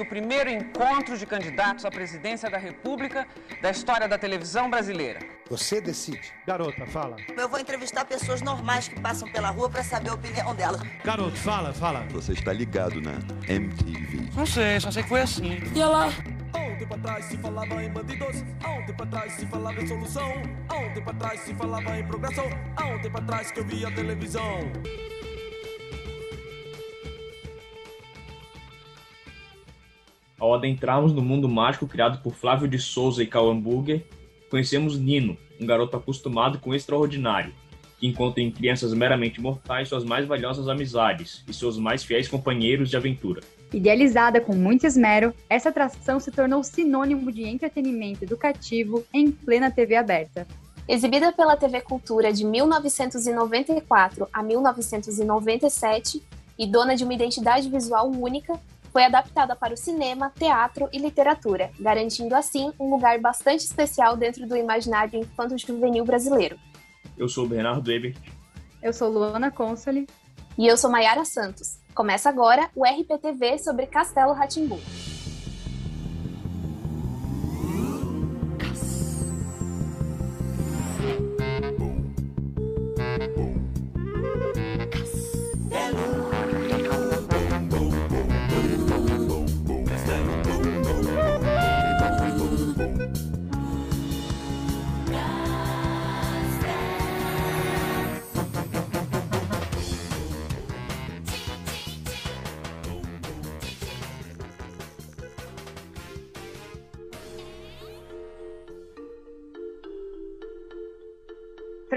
o 0.00 0.06
primeiro 0.06 0.50
encontro 0.50 1.16
de 1.16 1.26
candidatos 1.26 1.84
à 1.84 1.90
presidência 1.90 2.48
da 2.50 2.58
República 2.58 3.26
da 3.60 3.70
história 3.70 4.08
da 4.08 4.16
televisão 4.16 4.70
brasileira. 4.70 5.20
Você 5.48 5.80
decide. 5.80 6.32
Garota, 6.46 6.86
fala. 6.86 7.16
Eu 7.36 7.48
vou 7.48 7.58
entrevistar 7.58 8.04
pessoas 8.04 8.40
normais 8.40 8.88
que 8.88 8.98
passam 9.00 9.30
pela 9.30 9.50
rua 9.50 9.68
para 9.68 9.82
saber 9.82 10.10
a 10.10 10.14
opinião 10.14 10.54
delas. 10.54 10.80
Garoto, 11.04 11.36
fala, 11.36 11.72
fala. 11.72 12.06
Você 12.10 12.32
está 12.32 12.52
ligado 12.52 13.00
na 13.00 13.18
MTV. 13.48 14.30
Não 14.34 14.46
sei, 14.46 14.80
só 14.80 14.90
sei 14.90 15.02
que 15.02 15.08
foi 15.08 15.22
assim. 15.22 15.58
E 15.74 15.80
ela? 15.80 16.08
Há 16.52 16.58
um 16.58 16.76
tempo 16.76 16.94
atrás 16.94 17.24
se 17.26 17.36
falava 17.36 17.84
em 17.84 17.90
bandidos, 17.90 18.44
há 18.64 18.70
um 18.70 18.86
tempo 18.86 19.02
atrás 19.02 19.32
se 19.34 19.46
falava 19.46 19.80
em 19.80 19.86
solução, 19.86 20.32
há 20.68 20.76
um 20.76 20.92
tempo 20.92 21.10
atrás 21.10 21.40
se 21.40 21.54
falava 21.54 21.98
em 21.98 22.04
progressão, 22.04 22.44
há 22.76 22.86
um 22.86 23.00
tempo 23.00 23.18
atrás 23.18 23.50
que 23.52 23.60
eu 23.60 23.64
via 23.64 23.90
televisão. 23.92 24.72
Ao 30.40 30.54
adentrarmos 30.54 31.12
no 31.12 31.20
mundo 31.20 31.46
mágico 31.50 31.86
criado 31.86 32.22
por 32.22 32.32
Flávio 32.32 32.66
de 32.66 32.78
Souza 32.78 33.22
e 33.22 33.26
Cal 33.26 33.50
Hamburger, 33.50 34.02
conhecemos 34.50 34.98
Nino, 34.98 35.36
um 35.60 35.66
garoto 35.66 35.98
acostumado 35.98 36.58
com 36.58 36.70
o 36.70 36.74
extraordinário, 36.74 37.52
que 37.98 38.06
encontra 38.06 38.42
em 38.42 38.50
crianças 38.50 38.94
meramente 38.94 39.38
mortais 39.38 39.90
suas 39.90 40.02
mais 40.02 40.26
valiosas 40.26 40.66
amizades 40.66 41.44
e 41.46 41.52
seus 41.52 41.78
mais 41.78 42.02
fiéis 42.02 42.26
companheiros 42.26 42.88
de 42.88 42.96
aventura. 42.96 43.42
Idealizada 43.70 44.40
com 44.40 44.54
muito 44.54 44.86
esmero, 44.86 45.34
essa 45.48 45.68
atração 45.68 46.18
se 46.18 46.30
tornou 46.30 46.64
sinônimo 46.64 47.30
de 47.30 47.44
entretenimento 47.44 48.24
educativo 48.24 49.04
em 49.12 49.30
plena 49.30 49.70
TV 49.70 49.94
aberta. 49.94 50.46
Exibida 50.88 51.30
pela 51.32 51.54
TV 51.54 51.82
Cultura 51.82 52.32
de 52.32 52.46
1994 52.46 54.26
a 54.32 54.42
1997 54.42 56.22
e 56.58 56.66
dona 56.66 56.96
de 56.96 57.04
uma 57.04 57.14
identidade 57.14 57.68
visual 57.68 58.10
única, 58.10 58.58
foi 58.92 59.04
adaptada 59.04 59.54
para 59.56 59.74
o 59.74 59.76
cinema, 59.76 60.32
teatro 60.36 60.88
e 60.92 60.98
literatura, 60.98 61.70
garantindo 61.78 62.34
assim 62.34 62.72
um 62.78 62.90
lugar 62.90 63.18
bastante 63.18 63.60
especial 63.60 64.16
dentro 64.16 64.46
do 64.46 64.56
imaginário 64.56 65.18
infanto-juvenil 65.18 66.04
brasileiro. 66.04 66.58
Eu 67.16 67.28
sou 67.28 67.44
o 67.44 67.48
Bernardo 67.48 67.90
Ebert. 67.90 68.18
Eu 68.82 68.92
sou 68.92 69.10
Luana 69.10 69.50
Consoli. 69.50 70.06
E 70.58 70.66
eu 70.66 70.76
sou 70.76 70.90
Maiara 70.90 71.24
Santos. 71.24 71.78
Começa 71.94 72.28
agora 72.28 72.70
o 72.74 72.84
RPTV 72.84 73.58
sobre 73.58 73.86
Castelo 73.86 74.32
Ratimbu. 74.32 74.78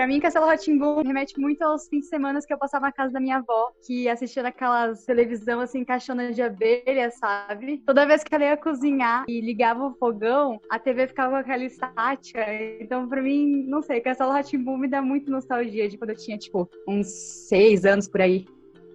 Pra 0.04 0.08
mim, 0.10 0.20
Castelo 0.20 0.48
Rá-Tim-Bum 0.48 1.02
remete 1.02 1.40
muito 1.40 1.62
aos 1.62 1.88
fins 1.88 2.02
de 2.02 2.08
semana 2.08 2.38
que 2.46 2.54
eu 2.54 2.58
passava 2.58 2.88
na 2.88 2.92
casa 2.92 3.14
da 3.14 3.22
minha 3.22 3.38
avó, 3.38 3.72
que 3.88 4.10
assistia 4.10 4.44
naquelas 4.44 5.06
televisão 5.06 5.62
assim, 5.62 5.86
caixona 5.86 6.34
de 6.34 6.42
abelha, 6.42 7.10
sabe? 7.10 7.82
Toda 7.86 8.06
vez 8.06 8.22
que 8.22 8.36
ela 8.36 8.44
ia 8.44 8.58
cozinhar 8.58 9.24
e 9.30 9.40
ligava 9.40 9.86
o 9.86 9.94
fogão, 9.94 10.60
a 10.70 10.78
TV 10.78 11.08
ficava 11.08 11.30
com 11.30 11.36
aquela 11.38 11.64
estática. 11.64 12.44
Então, 12.82 13.08
pra 13.08 13.22
mim, 13.22 13.64
não 13.66 13.82
sei, 13.82 14.02
Castelo 14.02 14.34
Rá-Tim-Bum 14.34 14.78
me 14.78 14.90
dá 14.90 15.02
muito 15.02 15.32
nostalgia 15.32 15.88
de 15.88 15.98
quando 15.98 16.10
eu 16.10 16.18
tinha, 16.18 16.38
tipo, 16.38 16.70
uns 16.86 17.08
seis 17.48 17.86
anos 17.86 18.06
por 18.10 18.20
aí. 18.20 18.46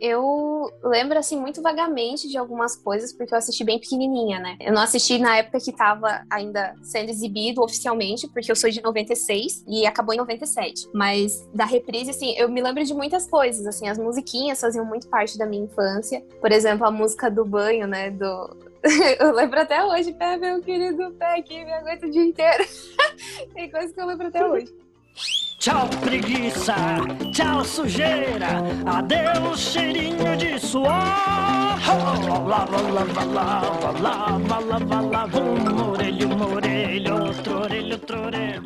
Eu 0.01 0.71
lembro, 0.83 1.19
assim, 1.19 1.39
muito 1.39 1.61
vagamente 1.63 2.29
de 2.29 2.37
algumas 2.37 2.77
coisas, 2.77 3.13
porque 3.13 3.35
eu 3.35 3.39
assisti 3.39 3.65
bem 3.65 3.79
pequenininha, 3.79 4.39
né? 4.39 4.57
Eu 4.61 4.73
não 4.73 4.83
assisti 4.83 5.19
na 5.19 5.39
época 5.39 5.59
que 5.61 5.73
tava 5.73 6.25
ainda 6.31 6.75
sendo 6.83 7.11
exibido 7.11 7.63
oficialmente, 7.63 8.29
porque 8.29 8.51
eu 8.51 8.57
sou 8.57 8.71
de 8.71 8.83
96 8.83 9.65
e 9.67 9.87
acabou 9.87 10.15
em 10.15 10.19
97. 10.19 10.89
Mas 10.95 11.47
da 11.55 11.65
reprise, 11.65 12.11
assim, 12.11 12.35
eu 12.37 12.49
me 12.49 12.63
lembro 12.63 12.85
de 12.85 12.95
muitas 12.95 13.29
coisas, 13.29 13.67
assim, 13.67 13.89
as 13.89 13.99
musiquinhas 13.99 14.61
faziam 14.61 14.85
muito 14.85 15.09
parte 15.09 15.37
da 15.37 15.47
minha 15.47 15.65
infância. 15.65 16.21
Por 16.41 16.53
exemplo, 16.53 16.87
a 16.87 16.91
música 16.91 17.31
do 17.31 17.45
banho, 17.45 17.87
né? 17.87 18.11
Do, 18.11 18.57
eu 19.19 19.33
lembro 19.33 19.61
até 19.61 19.85
hoje, 19.85 20.13
pé, 20.13 20.37
meu 20.37 20.61
querido 20.61 21.11
pé, 21.13 21.43
que 21.43 21.65
me 21.65 21.73
aguenta 21.73 22.07
o 22.07 22.11
dia 22.11 22.25
inteiro. 22.25 22.65
Tem 23.55 23.71
coisas 23.71 23.93
que 23.93 24.01
eu 24.01 24.07
lembro 24.07 24.29
até 24.29 24.47
hoje. 24.47 24.73
Tchau, 25.59 25.89
preguiça. 26.01 26.77
Tchau, 27.33 27.65
sujeira. 27.65 28.63
Adeus, 28.87 29.59
cheirinho 29.59 30.37
de 30.37 30.57
suor. 30.57 30.87
Lava, 32.47 32.81
lava, 32.81 33.25
lava, 33.25 33.91
lava, 33.99 34.59
lava, 34.61 35.01
lava. 35.01 35.41
Um 35.41 35.91
orelho, 35.91 36.29
um 36.29 36.55
orelho, 36.55 37.27
outro 37.27 37.63
orelho, 37.63 37.93
outro 37.95 38.25
orelho. 38.25 38.63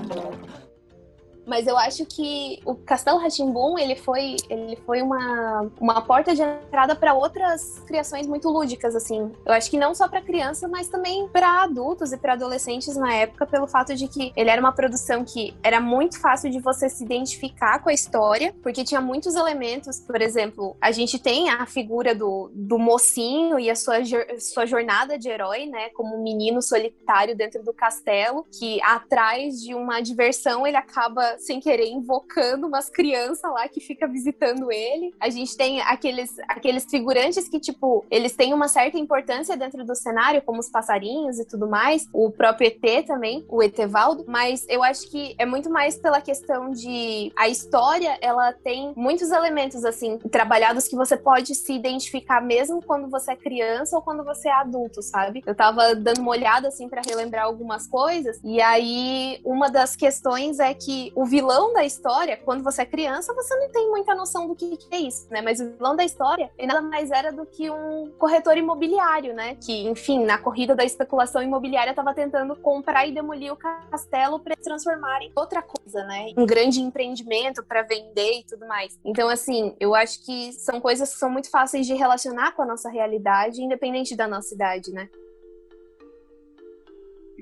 Mas 1.46 1.66
eu 1.66 1.76
acho 1.76 2.06
que 2.06 2.60
o 2.64 2.74
Castelo 2.74 3.18
Ratimbum 3.18 3.78
ele 3.78 3.96
foi, 3.96 4.36
ele 4.48 4.76
foi 4.86 5.02
uma, 5.02 5.70
uma 5.80 6.00
porta 6.02 6.34
de 6.34 6.42
entrada 6.42 6.94
para 6.94 7.14
outras 7.14 7.80
criações 7.86 8.26
muito 8.26 8.48
lúdicas, 8.48 8.94
assim. 8.94 9.30
Eu 9.44 9.52
acho 9.52 9.70
que 9.70 9.76
não 9.76 9.94
só 9.94 10.08
para 10.08 10.20
criança, 10.20 10.68
mas 10.68 10.88
também 10.88 11.28
para 11.28 11.62
adultos 11.62 12.12
e 12.12 12.16
para 12.16 12.34
adolescentes 12.34 12.96
na 12.96 13.14
época, 13.14 13.46
pelo 13.46 13.66
fato 13.66 13.94
de 13.94 14.08
que 14.08 14.32
ele 14.36 14.50
era 14.50 14.60
uma 14.60 14.72
produção 14.72 15.24
que 15.24 15.54
era 15.62 15.80
muito 15.80 16.20
fácil 16.20 16.50
de 16.50 16.60
você 16.60 16.88
se 16.88 17.04
identificar 17.04 17.80
com 17.80 17.88
a 17.88 17.92
história, 17.92 18.54
porque 18.62 18.84
tinha 18.84 19.00
muitos 19.00 19.34
elementos. 19.34 20.00
Por 20.00 20.20
exemplo, 20.20 20.76
a 20.80 20.92
gente 20.92 21.18
tem 21.18 21.50
a 21.50 21.66
figura 21.66 22.14
do, 22.14 22.50
do 22.54 22.78
mocinho 22.78 23.58
e 23.58 23.70
a 23.70 23.74
sua, 23.74 23.96
sua 24.38 24.66
jornada 24.66 25.18
de 25.18 25.28
herói, 25.28 25.66
né? 25.66 25.90
Como 25.90 26.16
um 26.16 26.22
menino 26.22 26.62
solitário 26.62 27.36
dentro 27.36 27.62
do 27.62 27.72
castelo, 27.72 28.46
que 28.58 28.80
atrás 28.82 29.60
de 29.60 29.74
uma 29.74 30.00
diversão 30.00 30.66
ele 30.66 30.76
acaba 30.76 31.31
sem 31.38 31.60
querer 31.60 31.88
invocando 31.88 32.66
umas 32.66 32.88
crianças 32.88 33.50
lá 33.50 33.68
que 33.68 33.80
fica 33.80 34.06
visitando 34.06 34.70
ele. 34.70 35.14
A 35.20 35.28
gente 35.28 35.56
tem 35.56 35.80
aqueles, 35.80 36.34
aqueles 36.48 36.84
figurantes 36.84 37.48
que, 37.48 37.58
tipo, 37.58 38.04
eles 38.10 38.34
têm 38.34 38.54
uma 38.54 38.68
certa 38.68 38.98
importância 38.98 39.56
dentro 39.56 39.84
do 39.84 39.94
cenário, 39.94 40.42
como 40.42 40.60
os 40.60 40.68
passarinhos 40.68 41.38
e 41.38 41.44
tudo 41.44 41.68
mais. 41.68 42.08
O 42.12 42.30
próprio 42.30 42.68
ET 42.68 43.06
também, 43.06 43.44
o 43.48 43.62
Etevaldo. 43.62 44.24
Mas 44.26 44.66
eu 44.68 44.82
acho 44.82 45.10
que 45.10 45.34
é 45.38 45.46
muito 45.46 45.70
mais 45.70 45.96
pela 45.98 46.20
questão 46.20 46.70
de 46.70 47.32
a 47.36 47.48
história, 47.48 48.18
ela 48.20 48.52
tem 48.52 48.92
muitos 48.96 49.30
elementos, 49.30 49.84
assim, 49.84 50.18
trabalhados 50.30 50.88
que 50.88 50.96
você 50.96 51.16
pode 51.16 51.54
se 51.54 51.72
identificar 51.72 52.40
mesmo 52.40 52.82
quando 52.82 53.08
você 53.08 53.32
é 53.32 53.36
criança 53.36 53.96
ou 53.96 54.02
quando 54.02 54.24
você 54.24 54.48
é 54.48 54.52
adulto, 54.52 55.02
sabe? 55.02 55.42
Eu 55.46 55.54
tava 55.54 55.94
dando 55.94 56.20
uma 56.20 56.30
olhada, 56.30 56.68
assim, 56.68 56.88
para 56.88 57.02
relembrar 57.04 57.44
algumas 57.44 57.86
coisas. 57.86 58.38
E 58.42 58.60
aí, 58.60 59.40
uma 59.44 59.70
das 59.70 59.96
questões 59.96 60.58
é 60.58 60.74
que 60.74 61.12
o 61.22 61.24
vilão 61.24 61.72
da 61.72 61.84
história, 61.84 62.36
quando 62.36 62.64
você 62.64 62.82
é 62.82 62.84
criança, 62.84 63.32
você 63.32 63.54
não 63.54 63.70
tem 63.70 63.88
muita 63.88 64.12
noção 64.12 64.48
do 64.48 64.56
que, 64.56 64.76
é 64.90 64.96
isso, 64.98 65.28
né? 65.30 65.40
Mas 65.40 65.60
o 65.60 65.70
vilão 65.70 65.94
da 65.94 66.04
história, 66.04 66.50
ele 66.58 66.66
nada 66.66 66.82
mais 66.82 67.12
era 67.12 67.30
do 67.30 67.46
que 67.46 67.70
um 67.70 68.10
corretor 68.18 68.58
imobiliário, 68.58 69.32
né? 69.32 69.54
Que, 69.64 69.86
enfim, 69.86 70.24
na 70.24 70.36
corrida 70.36 70.74
da 70.74 70.84
especulação 70.84 71.40
imobiliária, 71.40 71.90
estava 71.90 72.12
tentando 72.12 72.56
comprar 72.56 73.06
e 73.06 73.14
demolir 73.14 73.52
o 73.52 73.56
castelo 73.56 74.40
para 74.40 74.56
transformar 74.56 75.22
em 75.22 75.30
outra 75.36 75.62
coisa, 75.62 76.02
né? 76.02 76.32
Um 76.36 76.44
grande 76.44 76.80
empreendimento 76.80 77.62
para 77.62 77.82
vender 77.82 78.40
e 78.40 78.44
tudo 78.44 78.66
mais. 78.66 78.98
Então, 79.04 79.28
assim, 79.28 79.76
eu 79.78 79.94
acho 79.94 80.24
que 80.24 80.52
são 80.54 80.80
coisas 80.80 81.12
que 81.12 81.20
são 81.20 81.30
muito 81.30 81.48
fáceis 81.48 81.86
de 81.86 81.94
relacionar 81.94 82.50
com 82.56 82.62
a 82.62 82.66
nossa 82.66 82.90
realidade, 82.90 83.62
independente 83.62 84.16
da 84.16 84.26
nossa 84.26 84.52
idade, 84.52 84.90
né? 84.90 85.08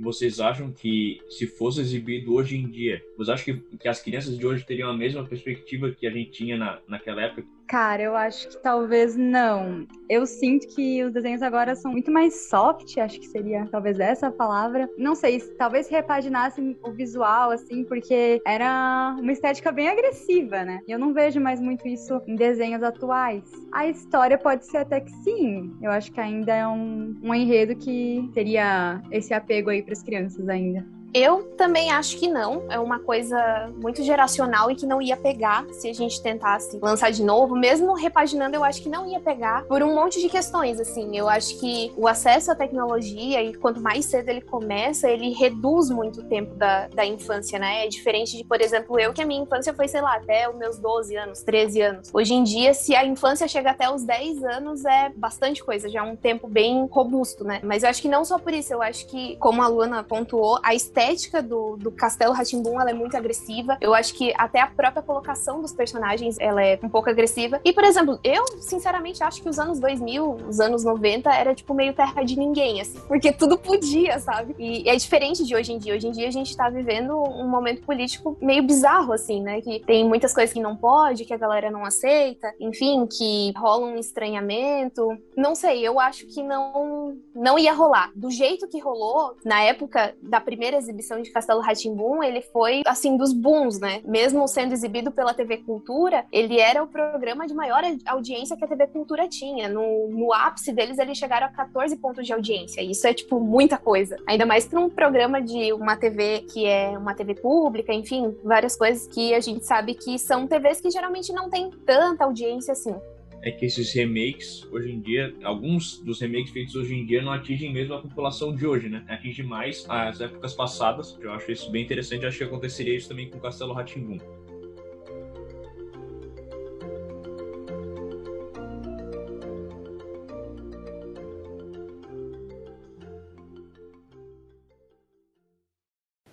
Vocês 0.00 0.41
acham 0.41 0.73
que 0.73 1.20
se 1.29 1.47
fosse 1.47 1.81
exibido 1.81 2.35
hoje 2.35 2.56
em 2.56 2.67
dia, 2.67 3.05
vocês 3.17 3.29
acham 3.29 3.44
que, 3.44 3.76
que 3.76 3.88
as 3.88 4.02
crianças 4.02 4.38
de 4.38 4.47
hoje 4.47 4.64
teriam 4.64 4.91
a 4.91 4.97
mesma 4.97 5.25
perspectiva 5.25 5.91
que 5.91 6.06
a 6.06 6.11
gente 6.11 6.31
tinha 6.31 6.56
na, 6.56 6.81
naquela 6.88 7.23
época? 7.23 7.47
Cara, 7.71 8.03
eu 8.03 8.17
acho 8.17 8.49
que 8.49 8.61
talvez 8.61 9.15
não. 9.17 9.87
Eu 10.09 10.27
sinto 10.27 10.67
que 10.75 11.05
os 11.05 11.13
desenhos 11.13 11.41
agora 11.41 11.77
são 11.77 11.93
muito 11.93 12.11
mais 12.11 12.49
soft, 12.49 12.99
acho 12.99 13.21
que 13.21 13.29
seria 13.29 13.65
talvez 13.71 14.01
essa 14.01 14.27
a 14.27 14.33
palavra. 14.33 14.91
Não 14.99 15.15
sei, 15.15 15.39
talvez 15.57 15.89
repaginassem 15.89 16.77
o 16.83 16.91
visual, 16.91 17.53
assim, 17.53 17.85
porque 17.85 18.43
era 18.45 19.15
uma 19.21 19.31
estética 19.31 19.71
bem 19.71 19.89
agressiva, 19.89 20.65
né? 20.65 20.81
E 20.89 20.91
eu 20.91 20.99
não 20.99 21.15
vejo 21.15 21.41
mais 21.41 21.61
muito 21.61 21.87
isso 21.87 22.21
em 22.27 22.35
desenhos 22.35 22.83
atuais. 22.83 23.45
A 23.73 23.87
história 23.87 24.37
pode 24.37 24.67
ser 24.67 24.79
até 24.79 25.01
que 25.01 25.13
sim. 25.23 25.73
Eu 25.81 25.93
acho 25.93 26.11
que 26.11 26.19
ainda 26.19 26.53
é 26.53 26.67
um, 26.67 27.17
um 27.23 27.33
enredo 27.33 27.77
que 27.77 28.29
teria 28.35 29.01
esse 29.13 29.33
apego 29.33 29.71
aí 29.71 29.81
para 29.81 29.93
as 29.93 30.03
crianças 30.03 30.49
ainda. 30.49 30.85
Eu 31.12 31.43
também 31.57 31.91
acho 31.91 32.17
que 32.17 32.29
não. 32.29 32.65
É 32.71 32.79
uma 32.79 32.99
coisa 32.99 33.71
muito 33.77 34.03
geracional 34.03 34.71
e 34.71 34.77
que 34.77 34.87
não 34.87 35.03
ia 35.03 35.17
pegar 35.17 35.67
se 35.73 35.89
a 35.89 35.93
gente 35.93 36.23
tentasse 36.23 36.79
lançar 36.81 37.11
de 37.11 37.23
novo. 37.23 37.57
Mesmo 37.57 37.95
repaginando, 37.95 38.57
eu 38.57 38.65
acho 38.65 38.83
que 38.83 38.89
não 38.89 39.07
ia 39.07 39.21
pegar 39.21 39.65
por 39.65 39.83
um 39.83 39.95
monte 39.95 40.21
de 40.21 40.29
questões, 40.29 40.79
assim. 40.79 41.17
Eu 41.17 41.29
acho 41.29 41.59
que 41.59 41.93
o 41.97 42.07
acesso 42.07 42.53
à 42.53 42.55
tecnologia, 42.55 43.43
e 43.43 43.55
quanto 43.55 43.81
mais 43.81 44.07
cedo 44.07 44.29
ele 44.29 44.41
começa, 44.41 45.09
ele 45.09 45.31
reduz 45.33 45.91
muito 45.91 46.21
o 46.21 46.25
tempo 46.25 46.55
da, 46.55 46.87
da 46.89 47.05
infância, 47.05 47.59
né? 47.59 47.87
É 47.87 47.89
diferente 47.89 48.37
de, 48.37 48.45
por 48.45 48.61
exemplo, 48.61 48.99
eu, 48.99 49.12
que 49.12 49.23
a 49.23 49.27
minha 49.27 49.43
infância 49.43 49.75
foi, 49.75 49.89
sei 49.89 50.01
lá, 50.01 50.15
até 50.15 50.49
os 50.49 50.57
meus 50.57 50.79
12 50.79 51.17
anos, 51.17 51.43
13 51.43 51.81
anos. 51.83 52.11
Hoje 52.12 52.35
em 52.35 52.45
dia, 52.45 52.73
se 52.73 52.95
a 52.95 53.05
infância 53.05 53.49
chega 53.49 53.71
até 53.71 53.91
os 53.91 54.05
10 54.05 54.45
anos, 54.45 54.85
é 54.85 55.11
bastante 55.17 55.65
coisa, 55.65 55.89
já 55.89 56.01
é 56.01 56.03
um 56.03 56.17
tempo 56.17 56.47
bem 56.49 56.87
robusto, 56.87 57.45
né? 57.45 57.61
Mas 57.65 57.83
eu 57.83 57.89
acho 57.89 58.01
que 58.01 58.09
não 58.09 58.25
só 58.25 58.39
por 58.39 58.53
isso, 58.53 58.73
eu 58.73 58.81
acho 58.81 59.07
que, 59.07 59.37
como 59.37 59.61
a 59.61 59.67
Luana 59.67 60.05
pontuou, 60.05 60.59
a 60.62 60.75
estética 60.75 61.00
do, 61.43 61.76
do 61.76 61.91
Castelo 61.91 62.32
Ratimbun 62.32 62.81
ela 62.81 62.91
é 62.91 62.94
muito 62.94 63.17
agressiva. 63.17 63.76
Eu 63.81 63.94
acho 63.94 64.14
que 64.14 64.32
até 64.37 64.61
a 64.61 64.67
própria 64.67 65.02
colocação 65.02 65.61
dos 65.61 65.73
personagens 65.73 66.37
ela 66.38 66.62
é 66.62 66.79
um 66.82 66.88
pouco 66.88 67.08
agressiva. 67.08 67.61
E, 67.64 67.73
por 67.73 67.85
exemplo, 67.85 68.19
eu 68.23 68.44
sinceramente 68.61 69.23
acho 69.23 69.43
que 69.43 69.49
os 69.49 69.58
anos 69.58 69.81
2000, 69.81 70.37
os 70.49 70.61
anos 70.61 70.85
90 70.85 71.31
era 71.31 71.55
tipo 71.55 71.73
meio 71.75 71.94
terra 71.94 72.23
de 72.23 72.37
ninguém, 72.38 72.81
assim, 72.81 72.99
porque 73.08 73.32
tudo 73.32 73.58
podia, 73.58 74.19
sabe? 74.19 74.55
E 74.58 74.88
é 74.88 74.97
diferente 74.97 75.44
de 75.44 75.55
hoje 75.55 75.73
em 75.73 75.79
dia. 75.79 75.94
Hoje 75.94 76.08
em 76.08 76.12
dia 76.12 76.29
a 76.29 76.32
gente 76.32 76.56
tá 76.56 76.69
vivendo 76.69 77.17
um 77.17 77.49
momento 77.49 77.82
político 77.82 78.37
meio 78.41 78.62
bizarro, 78.62 79.12
assim, 79.12 79.43
né? 79.43 79.61
Que 79.61 79.81
tem 79.81 80.06
muitas 80.06 80.35
coisas 80.35 80.52
que 80.52 80.61
não 80.61 80.76
pode, 80.76 81.25
que 81.25 81.35
a 81.35 81.38
galera 81.38 81.70
não 81.70 81.85
aceita, 81.85 82.52
enfim, 82.61 83.06
que 83.06 83.52
rola 83.56 83.87
um 83.87 83.97
estranhamento. 83.97 85.08
Não 85.37 85.55
sei, 85.55 85.87
eu 85.87 85.99
acho 85.99 86.26
que 86.26 86.43
não, 86.43 87.17
não 87.35 87.58
ia 87.58 87.73
rolar. 87.73 88.11
Do 88.14 88.31
jeito 88.31 88.69
que 88.69 88.81
rolou, 88.81 89.37
na 89.44 89.62
época 89.62 90.14
da 90.23 90.41
primeira 90.41 90.79
exibição 90.91 91.23
de 91.23 91.31
Castelo 91.31 91.61
Ratimbum, 91.61 92.23
ele 92.23 92.41
foi, 92.41 92.83
assim, 92.87 93.17
dos 93.17 93.33
booms, 93.33 93.79
né? 93.79 94.03
Mesmo 94.05 94.47
sendo 94.47 94.73
exibido 94.73 95.11
pela 95.11 95.33
TV 95.33 95.59
Cultura, 95.59 96.27
ele 96.33 96.59
era 96.59 96.83
o 96.83 96.87
programa 96.87 97.47
de 97.47 97.55
maior 97.55 97.83
audiência 98.07 98.57
que 98.57 98.65
a 98.65 98.69
TV 98.69 98.89
Cultura 98.89 99.29
tinha. 99.29 99.69
No, 99.69 100.09
no 100.09 100.33
ápice 100.33 100.73
deles, 100.73 100.99
eles 100.99 101.17
chegaram 101.17 101.47
a 101.47 101.51
14 101.51 101.97
pontos 101.97 102.27
de 102.27 102.33
audiência. 102.33 102.83
Isso 102.83 103.07
é, 103.07 103.15
tipo, 103.15 103.41
muita 103.41 103.79
coisa. 103.79 104.17
Ainda 104.27 104.45
mais 104.45 104.67
para 104.67 104.81
um 104.81 104.91
programa 104.91 105.41
de 105.41 105.73
uma 105.73 105.97
TV 105.97 106.41
que 106.53 106.67
é 106.67 106.91
uma 106.99 107.15
TV 107.15 107.35
pública, 107.35 107.93
enfim, 107.93 108.37
várias 108.43 108.77
coisas 108.77 109.07
que 109.07 109.35
a 109.35 109.41
gente 109.41 109.65
sabe 109.65 109.95
que 109.95 110.19
são 110.19 110.47
TVs 110.47 110.81
que 110.81 110.91
geralmente 110.91 111.33
não 111.33 111.49
tem 111.49 111.71
tanta 111.87 112.25
audiência 112.25 112.73
assim 112.73 112.95
é 113.43 113.51
que 113.51 113.65
esses 113.65 113.93
remakes, 113.93 114.67
hoje 114.71 114.91
em 114.91 115.01
dia, 115.01 115.35
alguns 115.43 115.99
dos 115.99 116.21
remakes 116.21 116.51
feitos 116.51 116.75
hoje 116.75 116.95
em 116.95 117.07
dia 117.07 117.23
não 117.23 117.33
atingem 117.33 117.73
mesmo 117.73 117.95
a 117.95 118.03
população 118.03 118.55
de 118.55 118.67
hoje, 118.67 118.89
né? 118.89 119.05
Atingem 119.09 119.45
mais 119.45 119.85
as 119.89 120.21
épocas 120.21 120.55
passadas. 120.55 121.19
Eu 121.21 121.33
acho 121.33 121.51
isso 121.51 121.71
bem 121.71 121.83
interessante. 121.83 122.27
Acho 122.27 122.39
que 122.39 122.45
aconteceria 122.45 122.97
isso 122.97 123.09
também 123.09 123.29
com 123.29 123.39
o 123.39 123.41
Castelo 123.41 123.73
Ratimbun. 123.73 124.19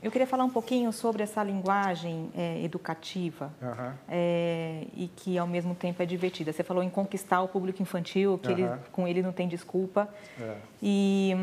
Eu 0.08 0.12
queria 0.12 0.26
falar 0.26 0.46
um 0.46 0.50
pouquinho 0.50 0.94
sobre 0.94 1.22
essa 1.22 1.44
linguagem 1.44 2.30
é, 2.34 2.64
educativa 2.64 3.52
uhum. 3.62 3.92
é, 4.08 4.84
e 4.96 5.10
que 5.14 5.38
ao 5.38 5.46
mesmo 5.46 5.76
tempo 5.76 6.02
é 6.02 6.06
divertida. 6.06 6.54
Você 6.54 6.64
falou 6.64 6.82
em 6.82 6.90
conquistar 6.90 7.42
o 7.42 7.48
público 7.50 7.82
infantil, 7.82 8.38
que 8.38 8.48
uhum. 8.48 8.58
ele, 8.58 8.70
com 8.94 9.06
ele 9.06 9.22
não 9.22 9.34
tem 9.34 9.50
desculpa. 9.50 10.08
É. 10.40 10.56
E 10.82 11.36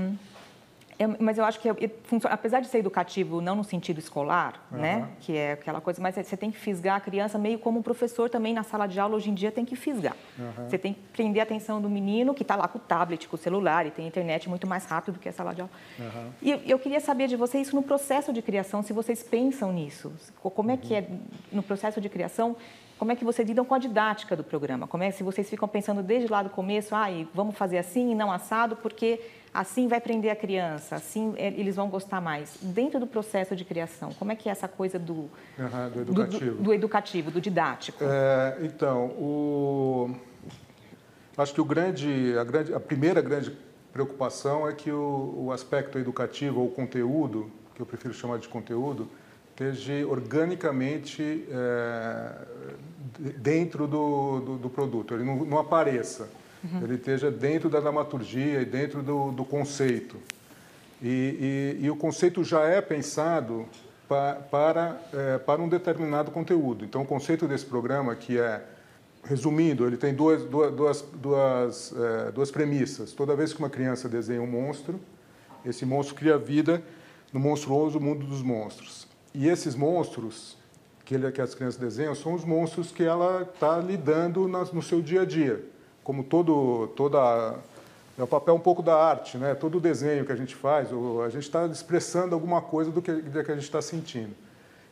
é, 0.98 1.06
mas 1.18 1.38
eu 1.38 1.44
acho 1.44 1.58
que 1.58 1.68
é, 1.68 1.74
apesar 2.24 2.60
de 2.60 2.68
ser 2.68 2.78
educativo, 2.78 3.40
não 3.40 3.56
no 3.56 3.64
sentido 3.64 3.98
escolar, 3.98 4.64
uhum. 4.70 4.78
né, 4.78 5.08
que 5.20 5.36
é 5.36 5.52
aquela 5.52 5.80
coisa, 5.80 6.00
mas 6.00 6.14
você 6.14 6.36
tem 6.36 6.50
que 6.50 6.58
fisgar 6.58 6.96
a 6.96 7.00
criança 7.00 7.36
meio 7.36 7.58
como 7.58 7.80
um 7.80 7.82
professor 7.82 8.30
também 8.30 8.54
na 8.54 8.62
sala 8.62 8.86
de 8.86 9.00
aula 9.00 9.16
hoje 9.16 9.30
em 9.30 9.34
dia 9.34 9.50
tem 9.50 9.64
que 9.64 9.74
fisgar. 9.74 10.16
Uhum. 10.38 10.68
Você 10.68 10.78
tem 10.78 10.94
que 10.94 11.00
prender 11.12 11.40
a 11.40 11.42
atenção 11.42 11.80
do 11.80 11.90
menino 11.90 12.32
que 12.32 12.42
está 12.42 12.54
lá 12.54 12.68
com 12.68 12.78
o 12.78 12.80
tablet, 12.80 13.28
com 13.28 13.34
o 13.34 13.38
celular 13.38 13.86
e 13.86 13.90
tem 13.90 14.06
internet 14.06 14.48
muito 14.48 14.66
mais 14.66 14.84
rápido 14.84 15.14
do 15.14 15.20
que 15.20 15.28
a 15.28 15.32
sala 15.32 15.52
de 15.52 15.62
aula. 15.62 15.72
Uhum. 15.98 16.30
E 16.40 16.70
eu 16.70 16.78
queria 16.78 17.00
saber 17.00 17.26
de 17.26 17.36
vocês 17.36 17.66
isso 17.66 17.76
no 17.76 17.82
processo 17.82 18.32
de 18.32 18.40
criação, 18.40 18.82
se 18.82 18.92
vocês 18.92 19.22
pensam 19.22 19.72
nisso, 19.72 20.12
como 20.42 20.70
é 20.70 20.76
que 20.76 20.94
é 20.94 21.08
no 21.50 21.62
processo 21.62 22.00
de 22.00 22.08
criação 22.08 22.56
como 22.96 23.10
é 23.10 23.16
que 23.16 23.24
vocês 23.24 23.46
lidam 23.46 23.64
com 23.64 23.74
a 23.74 23.78
didática 23.78 24.36
do 24.36 24.44
programa? 24.44 24.86
Como 24.86 25.02
é 25.02 25.10
se 25.10 25.22
vocês 25.24 25.50
ficam 25.50 25.66
pensando 25.66 26.02
desde 26.02 26.30
lá 26.30 26.42
do 26.42 26.48
começo, 26.48 26.94
ah, 26.94 27.06
vamos 27.34 27.56
fazer 27.56 27.76
assim 27.78 28.12
e 28.12 28.14
não 28.14 28.30
assado, 28.30 28.76
porque 28.76 29.20
assim 29.54 29.86
vai 29.86 30.00
prender 30.00 30.32
a 30.32 30.36
criança, 30.36 30.96
assim 30.96 31.32
é, 31.36 31.46
eles 31.46 31.76
vão 31.76 31.88
gostar 31.88 32.20
mais. 32.20 32.58
Dentro 32.60 32.98
do 32.98 33.06
processo 33.06 33.54
de 33.54 33.64
criação, 33.64 34.12
como 34.18 34.32
é 34.32 34.36
que 34.36 34.48
é 34.48 34.52
essa 34.52 34.66
coisa 34.66 34.98
do, 34.98 35.12
uhum, 35.12 35.90
do 35.94 36.00
educativo, 36.00 36.56
do, 36.56 36.62
do, 36.62 36.74
educativo, 36.74 37.30
do 37.30 37.40
didático? 37.40 38.02
É, 38.02 38.58
então, 38.62 39.06
o, 39.10 40.10
acho 41.38 41.54
que 41.54 41.60
o 41.60 41.64
grande, 41.64 42.36
a, 42.36 42.42
grande, 42.42 42.74
a 42.74 42.80
primeira 42.80 43.22
grande 43.22 43.56
preocupação 43.92 44.68
é 44.68 44.72
que 44.72 44.90
o, 44.90 45.44
o 45.46 45.52
aspecto 45.52 45.98
educativo 45.98 46.60
ou 46.60 46.68
conteúdo, 46.68 47.48
que 47.76 47.80
eu 47.80 47.86
prefiro 47.86 48.12
chamar 48.12 48.40
de 48.40 48.48
conteúdo, 48.48 49.08
esteja 49.50 50.04
organicamente 50.08 51.46
é, 51.48 52.32
dentro 53.36 53.86
do, 53.86 54.40
do, 54.40 54.56
do, 54.58 54.68
produto, 54.68 55.14
ele 55.14 55.22
não, 55.22 55.44
não 55.44 55.58
apareça 55.60 56.28
uhum. 56.64 56.82
ele 56.82 56.94
esteja 56.94 57.30
dentro 57.30 57.68
da 57.68 57.80
dramaturgia 57.80 58.62
e 58.62 58.64
dentro 58.64 59.02
do, 59.02 59.30
do 59.30 59.44
conceito. 59.44 60.16
E, 61.02 61.76
e, 61.80 61.84
e, 61.84 61.90
o 61.90 61.96
conceito 61.96 62.42
já 62.42 62.64
é 62.64 62.80
pensado 62.80 63.66
pa, 64.08 64.36
para, 64.50 64.98
é, 65.12 65.38
para 65.38 65.60
um 65.60 65.68
determinado 65.68 66.30
conteúdo. 66.30 66.84
Então, 66.84 67.02
o 67.02 67.06
conceito 67.06 67.46
desse 67.46 67.66
programa, 67.66 68.14
que 68.14 68.38
é, 68.38 68.62
resumindo, 69.24 69.86
ele 69.86 69.96
tem 69.96 70.14
duas, 70.14 70.44
duas, 70.44 71.02
duas, 71.02 71.94
é, 71.96 72.32
duas 72.32 72.50
premissas. 72.50 73.12
Toda 73.12 73.36
vez 73.36 73.52
que 73.52 73.58
uma 73.58 73.70
criança 73.70 74.08
desenha 74.08 74.40
um 74.40 74.46
monstro, 74.46 74.98
esse 75.64 75.84
monstro 75.84 76.14
cria 76.14 76.38
vida 76.38 76.82
no 77.32 77.40
monstruoso 77.40 78.00
mundo 78.00 78.24
dos 78.24 78.42
monstros. 78.42 79.06
E 79.34 79.48
esses 79.48 79.74
monstros 79.74 80.56
que, 81.04 81.14
ele, 81.16 81.30
que 81.32 81.40
as 81.40 81.54
crianças 81.54 81.78
desenham 81.78 82.14
são 82.14 82.32
os 82.32 82.44
monstros 82.44 82.92
que 82.92 83.02
ela 83.02 83.42
está 83.42 83.78
lidando 83.78 84.46
no 84.46 84.80
seu 84.80 85.02
dia 85.02 85.22
a 85.22 85.24
dia 85.24 85.73
como 86.04 86.22
todo, 86.22 86.88
toda 86.94 87.58
é 88.16 88.22
o 88.22 88.26
papel 88.26 88.54
um 88.54 88.60
pouco 88.60 88.82
da 88.82 88.94
arte, 88.94 89.36
né? 89.38 89.54
Todo 89.54 89.78
o 89.78 89.80
desenho 89.80 90.24
que 90.24 90.30
a 90.30 90.36
gente 90.36 90.54
faz, 90.54 90.88
a 91.24 91.28
gente 91.30 91.42
está 91.42 91.66
expressando 91.66 92.34
alguma 92.34 92.62
coisa 92.62 92.90
do 92.90 93.02
que, 93.02 93.10
do 93.10 93.42
que 93.42 93.50
a 93.50 93.54
gente 93.54 93.64
está 93.64 93.82
sentindo. 93.82 94.34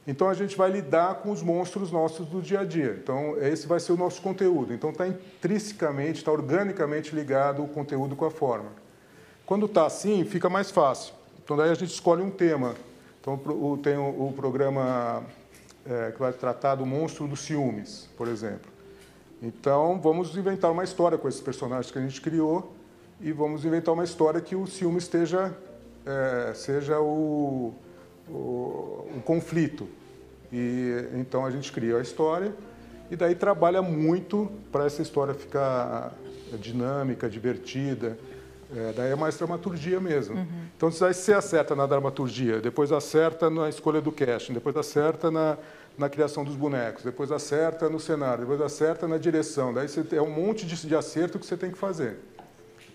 Então 0.05 0.29
a 0.29 0.35
gente 0.35 0.57
vai 0.57 0.69
lidar 0.69 1.17
com 1.17 1.31
os 1.31 1.43
monstros 1.43 1.93
nossos 1.93 2.27
do 2.27 2.43
dia 2.43 2.61
a 2.61 2.65
dia. 2.65 2.99
Então 3.01 3.37
esse 3.39 3.69
vai 3.69 3.79
ser 3.79 3.93
o 3.93 3.97
nosso 3.97 4.21
conteúdo. 4.21 4.75
Então 4.75 4.91
está 4.91 5.07
intrinsecamente, 5.07 6.19
está 6.19 6.33
organicamente 6.33 7.15
ligado 7.15 7.63
o 7.63 7.69
conteúdo 7.69 8.17
com 8.17 8.25
a 8.25 8.31
forma. 8.31 8.71
Quando 9.47 9.67
está 9.67 9.87
assim, 9.87 10.25
fica 10.25 10.49
mais 10.49 10.73
fácil. 10.73 11.15
Então 11.45 11.57
daí 11.57 11.71
a 11.71 11.75
gente 11.75 11.93
escolhe 11.93 12.23
um 12.23 12.31
tema. 12.31 12.75
Então 13.21 13.41
tem 13.81 13.97
o, 13.97 14.29
o 14.29 14.33
programa 14.35 15.23
é, 15.87 16.11
que 16.11 16.19
vai 16.19 16.33
tratar 16.33 16.75
do 16.75 16.85
monstro 16.85 17.29
dos 17.29 17.41
ciúmes, 17.41 18.09
por 18.17 18.27
exemplo. 18.27 18.72
Então, 19.43 19.99
vamos 20.01 20.37
inventar 20.37 20.71
uma 20.71 20.85
história 20.85 21.19
com 21.19 21.29
esses 21.29 21.41
personagens 21.41 21.91
que 21.91 21.99
a 21.99 22.03
gente 22.03 22.21
criou 22.21 22.73
e 23.21 23.33
vamos 23.33 23.65
inventar 23.65 23.93
uma 23.93 24.05
história 24.05 24.41
que 24.41 24.55
o 24.55 24.69
ciúme 24.69 24.99
esteja, 24.99 25.53
é, 26.07 26.53
seja 26.55 27.01
o, 27.01 27.75
o, 28.29 29.21
conflito. 29.25 29.89
E 30.53 31.09
então 31.15 31.45
a 31.45 31.51
gente 31.51 31.73
cria 31.73 31.97
a 31.97 32.01
história 32.01 32.55
e 33.11 33.17
daí 33.17 33.35
trabalha 33.35 33.83
muito 33.83 34.49
para 34.71 34.85
essa 34.87 35.03
história 35.03 35.35
ficar 35.35 36.13
dinâmica, 36.61 37.29
divertida. 37.29 38.17
É, 38.75 38.93
daí 38.97 39.11
é 39.11 39.17
mais 39.17 39.37
dramaturgia 39.37 40.01
mesmo. 40.01 40.37
Uhum. 40.37 40.47
Então, 40.77 40.91
se 40.91 41.01
você 41.01 41.35
acerta 41.35 41.75
na 41.75 41.85
dramaturgia, 41.85 42.61
depois 42.61 42.93
acerta 42.93 43.51
na 43.51 43.69
escolha 43.69 44.01
do 44.01 44.13
casting, 44.13 44.55
depois 44.55 44.77
acerta 44.77 45.31
na, 45.31 45.59
na 45.97 46.09
criação 46.09 46.45
dos 46.45 46.57
bonecos, 46.57 47.05
depois 47.05 47.31
acerta 47.31 47.89
no 47.89 48.01
cenário, 48.01 48.41
depois 48.45 48.61
acerta 48.61 49.07
na 49.07 49.19
direção. 49.19 49.73
Daí 49.73 49.89
você, 49.89 50.17
é 50.17 50.23
um 50.23 50.31
monte 50.31 50.67
de, 50.67 50.87
de 50.87 50.97
acerto 50.97 51.39
que 51.39 51.47
você 51.47 51.57
tem 51.57 51.71
que 51.71 51.79
fazer. 51.79 52.19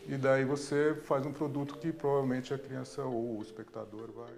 E 0.08 0.16
daí 0.16 0.46
você 0.46 0.96
faz 1.04 1.26
um 1.26 1.32
produto 1.32 1.78
que 1.78 1.92
provavelmente 1.92 2.54
a 2.54 2.58
criança 2.58 3.04
ou 3.04 3.38
o 3.38 3.42
espectador 3.42 4.10
vai 4.16 4.32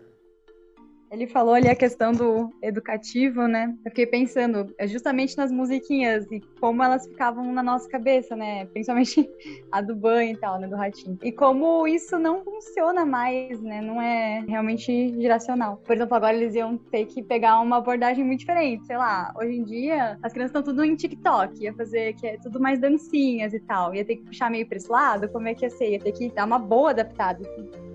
ele 1.12 1.28
falou 1.28 1.54
ali 1.54 1.68
a 1.68 1.76
questão 1.76 2.12
do 2.12 2.52
educativo, 2.62 3.48
né? 3.48 3.74
Eu 3.84 3.92
fiquei 3.92 4.06
pensando 4.06 4.74
é 4.78 4.88
justamente 4.88 5.36
nas 5.38 5.52
musiquinhas 5.52 6.26
e 6.32 6.40
como 6.60 6.84
elas 6.84 7.08
ficavam 7.08 7.52
na 7.52 7.64
nossa 7.64 7.90
cabeça, 7.90 8.36
né? 8.36 8.66
Principalmente 8.68 9.30
a 9.72 9.82
do 9.82 9.96
banho 9.96 10.34
e 10.34 10.38
tal, 10.38 10.60
né? 10.60 10.68
Do 10.68 10.76
ratinho. 10.76 11.18
E 11.24 11.32
como 11.32 11.88
isso 11.88 12.20
não 12.20 12.44
funciona 12.44 13.06
mais, 13.06 13.60
né? 13.62 13.82
Não 13.82 14.02
é 14.02 14.44
realmente 14.48 15.20
geracional. 15.20 15.78
Por 15.78 15.96
exemplo, 15.96 16.16
agora 16.16 16.36
eles 16.36 16.54
iam 16.56 16.78
ter 16.78 17.06
que 17.06 17.24
pegar 17.24 17.60
uma 17.60 17.78
abordagem 17.78 18.24
muito 18.24 18.40
diferente. 18.40 18.86
Sei 18.86 18.98
lá, 18.98 19.34
hoje 19.40 19.58
em 19.58 19.64
dia 19.64 20.18
as 20.22 20.32
crianças 20.32 20.52
estão 20.52 20.64
tudo 20.64 20.84
em 20.84 20.96
TikTok, 20.96 21.64
ia 21.64 21.74
fazer 21.74 22.14
que 22.14 22.28
é 22.28 22.38
tudo 22.38 22.60
mais 22.60 22.80
dancinhas 22.80 23.54
e 23.54 23.60
tal. 23.60 23.96
Ia 23.96 24.06
ter 24.06 24.18
que 24.18 24.26
puxar 24.26 24.52
meio 24.52 24.68
pra 24.68 24.78
esse 24.78 24.92
lado, 24.92 25.30
como 25.30 25.48
é 25.48 25.56
que 25.56 25.66
ia 25.66 25.70
ser? 25.70 25.92
Ia 25.92 26.00
ter 26.00 26.12
que 26.12 26.30
dar 26.30 26.46
uma 26.46 26.60
boa 26.60 26.92
adaptada, 26.92 27.42
assim. 27.42 27.89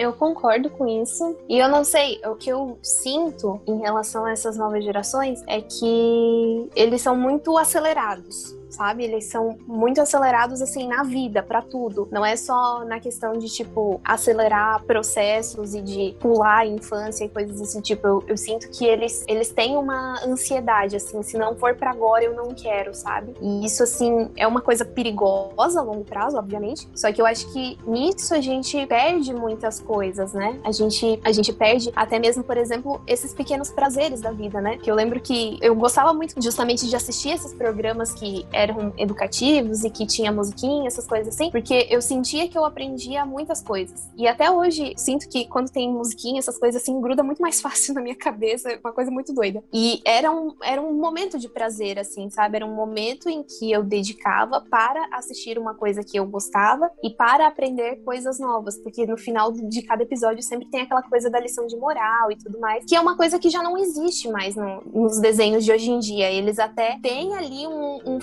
Eu 0.00 0.14
concordo 0.14 0.70
com 0.70 0.88
isso. 0.88 1.36
E 1.46 1.58
eu 1.58 1.68
não 1.68 1.84
sei, 1.84 2.18
o 2.24 2.34
que 2.34 2.48
eu 2.48 2.78
sinto 2.82 3.60
em 3.66 3.80
relação 3.80 4.24
a 4.24 4.30
essas 4.30 4.56
novas 4.56 4.82
gerações 4.82 5.44
é 5.46 5.60
que 5.60 6.70
eles 6.74 7.02
são 7.02 7.14
muito 7.14 7.58
acelerados 7.58 8.58
sabe? 8.70 9.04
Eles 9.04 9.26
são 9.26 9.58
muito 9.66 10.00
acelerados 10.00 10.62
assim 10.62 10.86
na 10.88 11.02
vida, 11.02 11.42
para 11.42 11.60
tudo. 11.60 12.08
Não 12.10 12.24
é 12.24 12.36
só 12.36 12.84
na 12.84 13.00
questão 13.00 13.32
de 13.34 13.48
tipo 13.48 14.00
acelerar 14.04 14.82
processos 14.84 15.74
e 15.74 15.82
de 15.82 16.16
pular 16.20 16.60
a 16.60 16.66
infância 16.66 17.24
e 17.24 17.28
coisas 17.28 17.60
desse 17.60 17.82
tipo. 17.82 18.06
Eu, 18.06 18.24
eu 18.28 18.36
sinto 18.36 18.70
que 18.70 18.84
eles 18.84 19.24
eles 19.28 19.50
têm 19.50 19.76
uma 19.76 20.24
ansiedade 20.24 20.96
assim, 20.96 21.22
se 21.22 21.36
não 21.36 21.56
for 21.56 21.74
para 21.74 21.90
agora 21.90 22.24
eu 22.24 22.34
não 22.34 22.54
quero, 22.54 22.94
sabe? 22.94 23.34
E 23.40 23.64
isso 23.64 23.82
assim 23.82 24.30
é 24.36 24.46
uma 24.46 24.60
coisa 24.60 24.84
perigosa 24.84 25.80
a 25.80 25.82
longo 25.82 26.04
prazo, 26.04 26.36
obviamente. 26.36 26.88
Só 26.94 27.12
que 27.12 27.20
eu 27.20 27.26
acho 27.26 27.52
que 27.52 27.78
nisso 27.86 28.34
a 28.34 28.40
gente 28.40 28.86
perde 28.86 29.34
muitas 29.34 29.80
coisas, 29.80 30.32
né? 30.32 30.58
A 30.64 30.72
gente 30.72 31.20
a 31.24 31.32
gente 31.32 31.52
perde 31.52 31.90
até 31.94 32.18
mesmo, 32.18 32.44
por 32.44 32.56
exemplo, 32.56 33.00
esses 33.06 33.32
pequenos 33.32 33.70
prazeres 33.70 34.20
da 34.20 34.30
vida, 34.30 34.60
né? 34.60 34.78
Que 34.78 34.90
eu 34.90 34.94
lembro 34.94 35.20
que 35.20 35.58
eu 35.60 35.74
gostava 35.74 36.12
muito 36.12 36.40
justamente 36.40 36.88
de 36.88 36.96
assistir 36.96 37.30
esses 37.30 37.52
programas 37.52 38.12
que 38.12 38.46
eram 38.60 38.92
educativos 38.96 39.84
e 39.84 39.90
que 39.90 40.06
tinha 40.06 40.30
musiquinha, 40.30 40.86
essas 40.86 41.06
coisas 41.06 41.34
assim, 41.34 41.50
porque 41.50 41.86
eu 41.90 42.00
sentia 42.02 42.48
que 42.48 42.56
eu 42.56 42.64
aprendia 42.64 43.24
muitas 43.24 43.62
coisas. 43.62 44.08
E 44.16 44.26
até 44.26 44.50
hoje 44.50 44.94
sinto 44.96 45.28
que 45.28 45.46
quando 45.46 45.70
tem 45.70 45.90
musiquinha, 45.90 46.38
essas 46.38 46.58
coisas 46.58 46.82
assim, 46.82 47.00
gruda 47.00 47.22
muito 47.22 47.40
mais 47.40 47.60
fácil 47.62 47.94
na 47.94 48.00
minha 48.00 48.16
cabeça, 48.16 48.78
uma 48.82 48.92
coisa 48.92 49.10
muito 49.10 49.32
doida. 49.32 49.62
E 49.72 50.00
era 50.04 50.30
um, 50.30 50.54
era 50.62 50.80
um 50.80 50.92
momento 50.94 51.38
de 51.38 51.48
prazer, 51.48 51.98
assim, 51.98 52.28
sabe? 52.30 52.56
Era 52.56 52.66
um 52.66 52.74
momento 52.74 53.28
em 53.28 53.42
que 53.42 53.70
eu 53.70 53.82
dedicava 53.82 54.60
para 54.70 55.08
assistir 55.12 55.58
uma 55.58 55.74
coisa 55.74 56.02
que 56.02 56.18
eu 56.18 56.26
gostava 56.26 56.90
e 57.02 57.10
para 57.10 57.46
aprender 57.46 57.96
coisas 58.04 58.38
novas, 58.38 58.76
porque 58.76 59.06
no 59.06 59.16
final 59.16 59.52
de 59.52 59.82
cada 59.82 60.02
episódio 60.02 60.42
sempre 60.42 60.68
tem 60.68 60.82
aquela 60.82 61.02
coisa 61.02 61.30
da 61.30 61.40
lição 61.40 61.66
de 61.66 61.76
moral 61.76 62.30
e 62.30 62.36
tudo 62.36 62.58
mais, 62.58 62.84
que 62.84 62.94
é 62.94 63.00
uma 63.00 63.16
coisa 63.16 63.38
que 63.38 63.48
já 63.48 63.62
não 63.62 63.76
existe 63.78 64.28
mais 64.28 64.54
no, 64.54 64.82
nos 64.92 65.18
desenhos 65.18 65.64
de 65.64 65.72
hoje 65.72 65.90
em 65.90 65.98
dia. 65.98 66.30
Eles 66.30 66.58
até 66.58 66.98
têm 67.02 67.34
ali 67.34 67.66
um, 67.66 68.00
um 68.04 68.20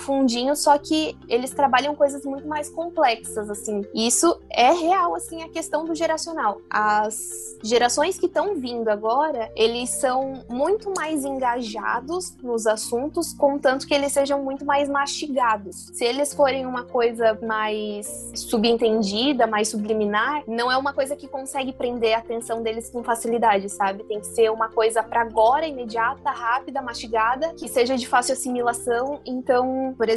só 0.56 0.78
que 0.78 1.18
eles 1.28 1.52
trabalham 1.52 1.96
coisas 1.96 2.26
muito 2.26 2.48
mais 2.48 2.70
complexas, 2.70 3.50
assim. 3.50 3.82
E 3.94 4.08
isso 4.08 4.40
é 4.50 4.72
real, 4.72 5.16
assim, 5.16 5.44
a 5.44 5.50
questão 5.50 5.86
do 5.86 5.96
geracional. 5.96 6.62
As 6.70 7.58
gerações 7.64 8.18
que 8.18 8.26
estão 8.26 8.56
vindo 8.56 8.90
agora, 8.90 9.52
eles 9.56 9.90
são 9.90 10.44
muito 10.50 10.94
mais 10.96 11.26
engajados 11.26 12.36
nos 12.42 12.68
assuntos, 12.68 13.34
contanto 13.34 13.88
que 13.88 13.94
eles 13.94 14.12
sejam 14.12 14.44
muito 14.44 14.66
mais 14.66 14.90
mastigados. 14.90 15.92
Se 15.94 16.06
eles 16.06 16.34
forem 16.34 16.66
uma 16.66 16.84
coisa 16.84 17.38
mais 17.42 18.32
subentendida, 18.36 19.48
mais 19.48 19.70
subliminar, 19.70 20.44
não 20.48 20.72
é 20.72 20.78
uma 20.78 20.94
coisa 20.94 21.16
que 21.16 21.28
consegue 21.28 21.74
prender 21.74 22.16
a 22.16 22.20
atenção 22.20 22.62
deles 22.62 22.90
com 22.90 23.04
facilidade, 23.04 23.70
sabe? 23.70 24.04
Tem 24.04 24.20
que 24.20 24.28
ser 24.28 24.52
uma 24.52 24.70
coisa 24.70 25.02
para 25.02 25.22
agora, 25.22 25.68
imediata, 25.68 26.30
rápida, 26.30 26.82
mastigada, 26.82 27.54
que 27.54 27.68
seja 27.68 27.96
de 27.96 28.08
fácil 28.08 28.34
assimilação. 28.34 29.20
Então, 29.26 29.94
por 29.98 30.10
exemplo, 30.10 30.17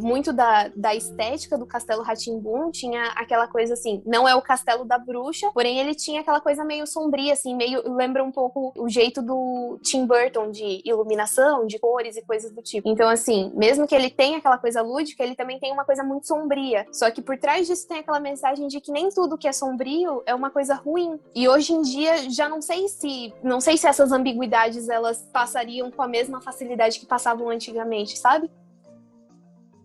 muito 0.00 0.32
da, 0.32 0.68
da 0.74 0.94
estética 0.94 1.56
do 1.56 1.66
Castelo 1.66 2.02
Ratimbun 2.02 2.70
tinha 2.70 3.04
aquela 3.16 3.46
coisa 3.46 3.74
assim, 3.74 4.02
não 4.06 4.28
é 4.28 4.34
o 4.34 4.42
castelo 4.42 4.84
da 4.84 4.98
bruxa, 4.98 5.50
porém 5.52 5.78
ele 5.78 5.94
tinha 5.94 6.20
aquela 6.20 6.40
coisa 6.40 6.64
meio 6.64 6.86
sombria, 6.86 7.32
assim, 7.32 7.54
meio 7.54 7.82
lembra 7.94 8.22
um 8.24 8.32
pouco 8.32 8.72
o 8.76 8.88
jeito 8.88 9.22
do 9.22 9.78
Tim 9.82 10.06
Burton 10.06 10.50
de 10.50 10.82
iluminação, 10.84 11.66
de 11.66 11.78
cores 11.78 12.16
e 12.16 12.22
coisas 12.22 12.50
do 12.52 12.62
tipo. 12.62 12.88
Então, 12.88 13.08
assim, 13.08 13.52
mesmo 13.54 13.86
que 13.86 13.94
ele 13.94 14.10
tenha 14.10 14.38
aquela 14.38 14.58
coisa 14.58 14.82
lúdica, 14.82 15.22
ele 15.22 15.34
também 15.34 15.58
tem 15.58 15.72
uma 15.72 15.84
coisa 15.84 16.02
muito 16.02 16.26
sombria. 16.26 16.86
Só 16.92 17.10
que 17.10 17.22
por 17.22 17.38
trás 17.38 17.66
disso 17.66 17.86
tem 17.86 17.98
aquela 17.98 18.20
mensagem 18.20 18.68
de 18.68 18.80
que 18.80 18.92
nem 18.92 19.08
tudo 19.10 19.38
que 19.38 19.48
é 19.48 19.52
sombrio 19.52 20.22
é 20.26 20.34
uma 20.34 20.50
coisa 20.50 20.74
ruim. 20.74 21.18
E 21.34 21.48
hoje 21.48 21.72
em 21.72 21.82
dia 21.82 22.30
já 22.30 22.48
não 22.48 22.60
sei 22.60 22.88
se 22.88 23.32
não 23.42 23.60
sei 23.60 23.76
se 23.76 23.86
essas 23.86 24.12
ambiguidades 24.12 24.88
elas 24.88 25.22
passariam 25.32 25.90
com 25.90 26.02
a 26.02 26.08
mesma 26.08 26.40
facilidade 26.40 26.98
que 26.98 27.06
passavam 27.06 27.48
antigamente, 27.48 28.18
sabe? 28.18 28.50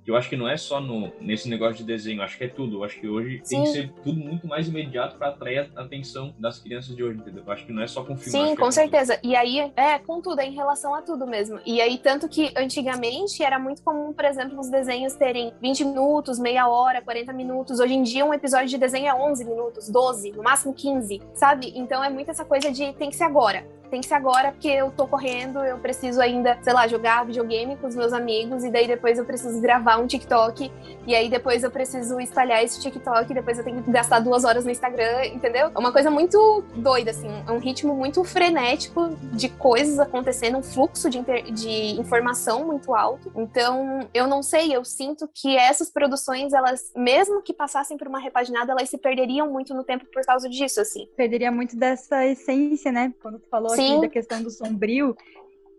Eu 0.08 0.16
acho 0.16 0.30
que 0.30 0.36
não 0.36 0.48
é 0.48 0.56
só 0.56 0.80
no, 0.80 1.12
nesse 1.20 1.50
negócio 1.50 1.78
de 1.78 1.84
desenho, 1.84 2.22
acho 2.22 2.38
que 2.38 2.44
é 2.44 2.48
tudo. 2.48 2.78
Eu 2.78 2.84
acho 2.84 3.00
que 3.00 3.08
hoje 3.08 3.42
Sim. 3.44 3.56
tem 3.56 3.64
que 3.64 3.70
ser 3.72 3.94
tudo 4.04 4.20
muito 4.20 4.48
mais 4.48 4.68
imediato 4.68 5.18
para 5.18 5.30
atrair 5.30 5.72
a 5.76 5.82
atenção 5.82 6.34
das 6.38 6.60
crianças 6.60 6.96
de 6.96 7.04
hoje, 7.04 7.18
entendeu? 7.20 7.44
Eu 7.46 7.52
acho 7.52 7.66
que 7.66 7.72
não 7.72 7.82
é 7.82 7.88
só 7.88 8.04
com 8.04 8.16
filme. 8.16 8.32
Sim, 8.32 8.54
é 8.54 8.56
com 8.56 8.68
é 8.68 8.72
certeza. 8.72 9.20
E 9.24 9.36
aí, 9.36 9.72
é, 9.76 9.98
com 10.00 10.22
tudo, 10.22 10.40
é 10.40 10.46
em 10.46 10.54
relação 10.54 10.94
a 10.94 11.02
tudo 11.02 11.26
mesmo. 11.26 11.60
E 11.66 11.82
aí, 11.82 11.98
tanto 11.98 12.30
que 12.30 12.54
antigamente 12.56 13.44
era 13.44 13.58
muito 13.58 13.82
comum, 13.82 14.14
por 14.14 14.26
exemplo, 14.26 14.60
os 14.60 14.70
desenhos 14.70 15.16
terem 15.16 15.52
20 15.62 15.86
minutos, 15.86 16.40
meia 16.40 16.68
hora, 16.68 17.02
40 17.02 17.34
minutos. 17.34 17.80
Hoje 17.80 17.94
em 17.94 18.04
dia, 18.04 18.26
um 18.26 18.34
episódio 18.34 18.68
de 18.68 18.78
desenho 18.78 19.08
é 19.08 19.14
11 19.14 19.44
minutos, 19.46 19.90
12, 19.90 20.32
no 20.32 20.44
máximo 20.44 20.74
15, 20.74 21.22
sabe? 21.34 21.74
Então 21.76 22.04
é 22.04 22.10
muito 22.10 22.30
essa 22.30 22.46
coisa 22.46 22.72
de 22.72 22.94
tem 22.94 23.10
que 23.10 23.16
ser 23.16 23.24
agora 23.24 23.66
tem 23.90 24.02
que 24.02 24.08
ser 24.08 24.16
agora 24.16 24.52
porque 24.52 24.68
eu 24.68 24.92
tô 24.92 25.08
correndo, 25.08 25.60
eu 25.60 25.78
preciso 25.78 26.22
ainda, 26.22 26.58
sei 26.62 26.74
lá, 26.74 26.88
jogar 26.88 27.26
videogame 27.26 27.76
com 27.78 27.88
os 27.88 27.96
meus 27.96 28.14
amigos 28.14 28.64
e 28.64 28.72
daí 28.72 28.88
depois 28.88 29.18
eu 29.18 29.26
preciso 29.26 29.60
gravar 29.62 29.98
um 29.98 30.08
TikTok 30.08 30.72
e 31.06 31.16
aí 31.16 31.30
depois 31.30 31.64
eu 31.64 31.72
preciso 31.72 32.20
espalhar 32.20 32.64
esse 32.64 32.80
TikTok, 32.82 33.34
depois 33.34 33.58
eu 33.58 33.64
tenho 33.64 33.84
que 33.84 33.92
gastar 33.92 34.20
duas 34.20 34.44
horas 34.44 34.66
no 34.66 34.72
Instagram, 34.72 35.26
entendeu? 35.26 35.72
É 35.74 35.80
uma 35.80 35.92
coisa 35.92 36.10
muito 36.10 36.64
doida, 36.76 37.12
assim, 37.12 37.30
é 37.48 37.52
um 37.52 37.60
ritmo 37.60 37.94
muito 37.94 38.24
frenético 38.24 39.16
de 39.34 39.50
coisas 39.50 40.00
acontecendo, 40.00 40.58
um 40.58 40.64
fluxo 40.64 41.10
de, 41.10 41.22
de 41.52 42.00
informação 42.00 42.66
muito 42.66 42.94
alto. 42.96 43.32
Então, 43.36 44.08
eu 44.14 44.28
não 44.28 44.42
sei, 44.42 44.76
eu 44.76 44.84
sinto 44.84 45.30
que 45.34 45.56
essas 45.58 45.90
produções, 45.90 46.54
elas, 46.54 46.92
mesmo 46.96 47.42
que 47.42 47.54
passassem 47.54 47.98
por 47.98 48.08
uma 48.08 48.20
repaginada, 48.20 48.72
elas 48.72 48.90
se 48.90 48.98
perderiam 48.98 49.52
muito 49.52 49.74
no 49.74 49.84
tempo 49.84 50.06
por 50.12 50.24
causa 50.26 50.50
disso, 50.50 50.82
assim. 50.82 51.08
Perderia 51.16 51.52
muito 51.52 51.76
dessa 51.76 52.26
essência, 52.26 52.92
né? 52.92 53.14
Quando 53.22 53.40
tu 53.40 53.48
falou 53.50 53.75
Sim. 53.76 53.94
aqui 53.94 54.02
da 54.02 54.10
questão 54.10 54.44
do 54.44 54.50
sombrio. 54.50 55.16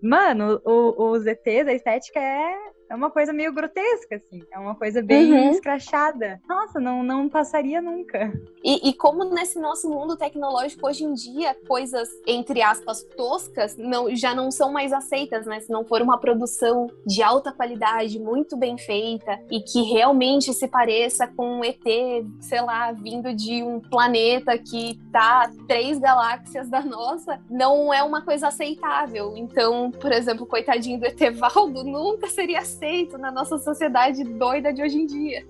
Mano, 0.02 0.60
o, 0.64 1.10
os 1.10 1.26
ETs, 1.26 1.66
a 1.66 1.72
estética 1.72 2.20
é 2.20 2.54
é 2.88 2.94
uma 2.94 3.10
coisa 3.10 3.32
meio 3.32 3.52
grotesca, 3.52 4.16
assim. 4.16 4.42
É 4.50 4.58
uma 4.58 4.74
coisa 4.74 5.02
bem 5.02 5.32
uhum. 5.32 5.50
escrachada. 5.50 6.40
Nossa, 6.48 6.78
não, 6.78 7.02
não 7.02 7.28
passaria 7.28 7.80
nunca. 7.80 8.32
E, 8.62 8.88
e, 8.88 8.94
como 8.94 9.24
nesse 9.24 9.58
nosso 9.58 9.88
mundo 9.88 10.16
tecnológico 10.16 10.86
hoje 10.86 11.04
em 11.04 11.12
dia, 11.12 11.56
coisas, 11.66 12.08
entre 12.26 12.62
aspas, 12.62 13.02
toscas, 13.16 13.76
não, 13.76 14.14
já 14.14 14.34
não 14.34 14.50
são 14.50 14.72
mais 14.72 14.92
aceitas, 14.92 15.46
né? 15.46 15.60
Se 15.60 15.70
não 15.70 15.84
for 15.84 16.00
uma 16.00 16.18
produção 16.18 16.88
de 17.04 17.22
alta 17.22 17.52
qualidade, 17.52 18.18
muito 18.18 18.56
bem 18.56 18.78
feita, 18.78 19.38
e 19.50 19.60
que 19.60 19.82
realmente 19.82 20.52
se 20.52 20.68
pareça 20.68 21.26
com 21.26 21.58
um 21.58 21.64
ET, 21.64 21.84
sei 22.40 22.60
lá, 22.60 22.92
vindo 22.92 23.34
de 23.34 23.62
um 23.62 23.80
planeta 23.80 24.56
que 24.58 24.98
tá 25.12 25.50
três 25.66 25.98
galáxias 25.98 26.68
da 26.68 26.82
nossa, 26.82 27.40
não 27.50 27.92
é 27.92 28.02
uma 28.02 28.22
coisa 28.22 28.48
aceitável. 28.48 29.36
Então, 29.36 29.90
por 29.90 30.12
exemplo, 30.12 30.46
coitadinho 30.46 31.00
do 31.00 31.06
Etevaldo 31.06 31.84
nunca 31.84 32.28
seria 32.28 32.60
aceito 32.60 32.75
na 33.18 33.30
nossa 33.30 33.58
sociedade 33.58 34.22
doida 34.24 34.72
de 34.72 34.82
hoje 34.82 34.98
em 34.98 35.06
dia. 35.06 35.46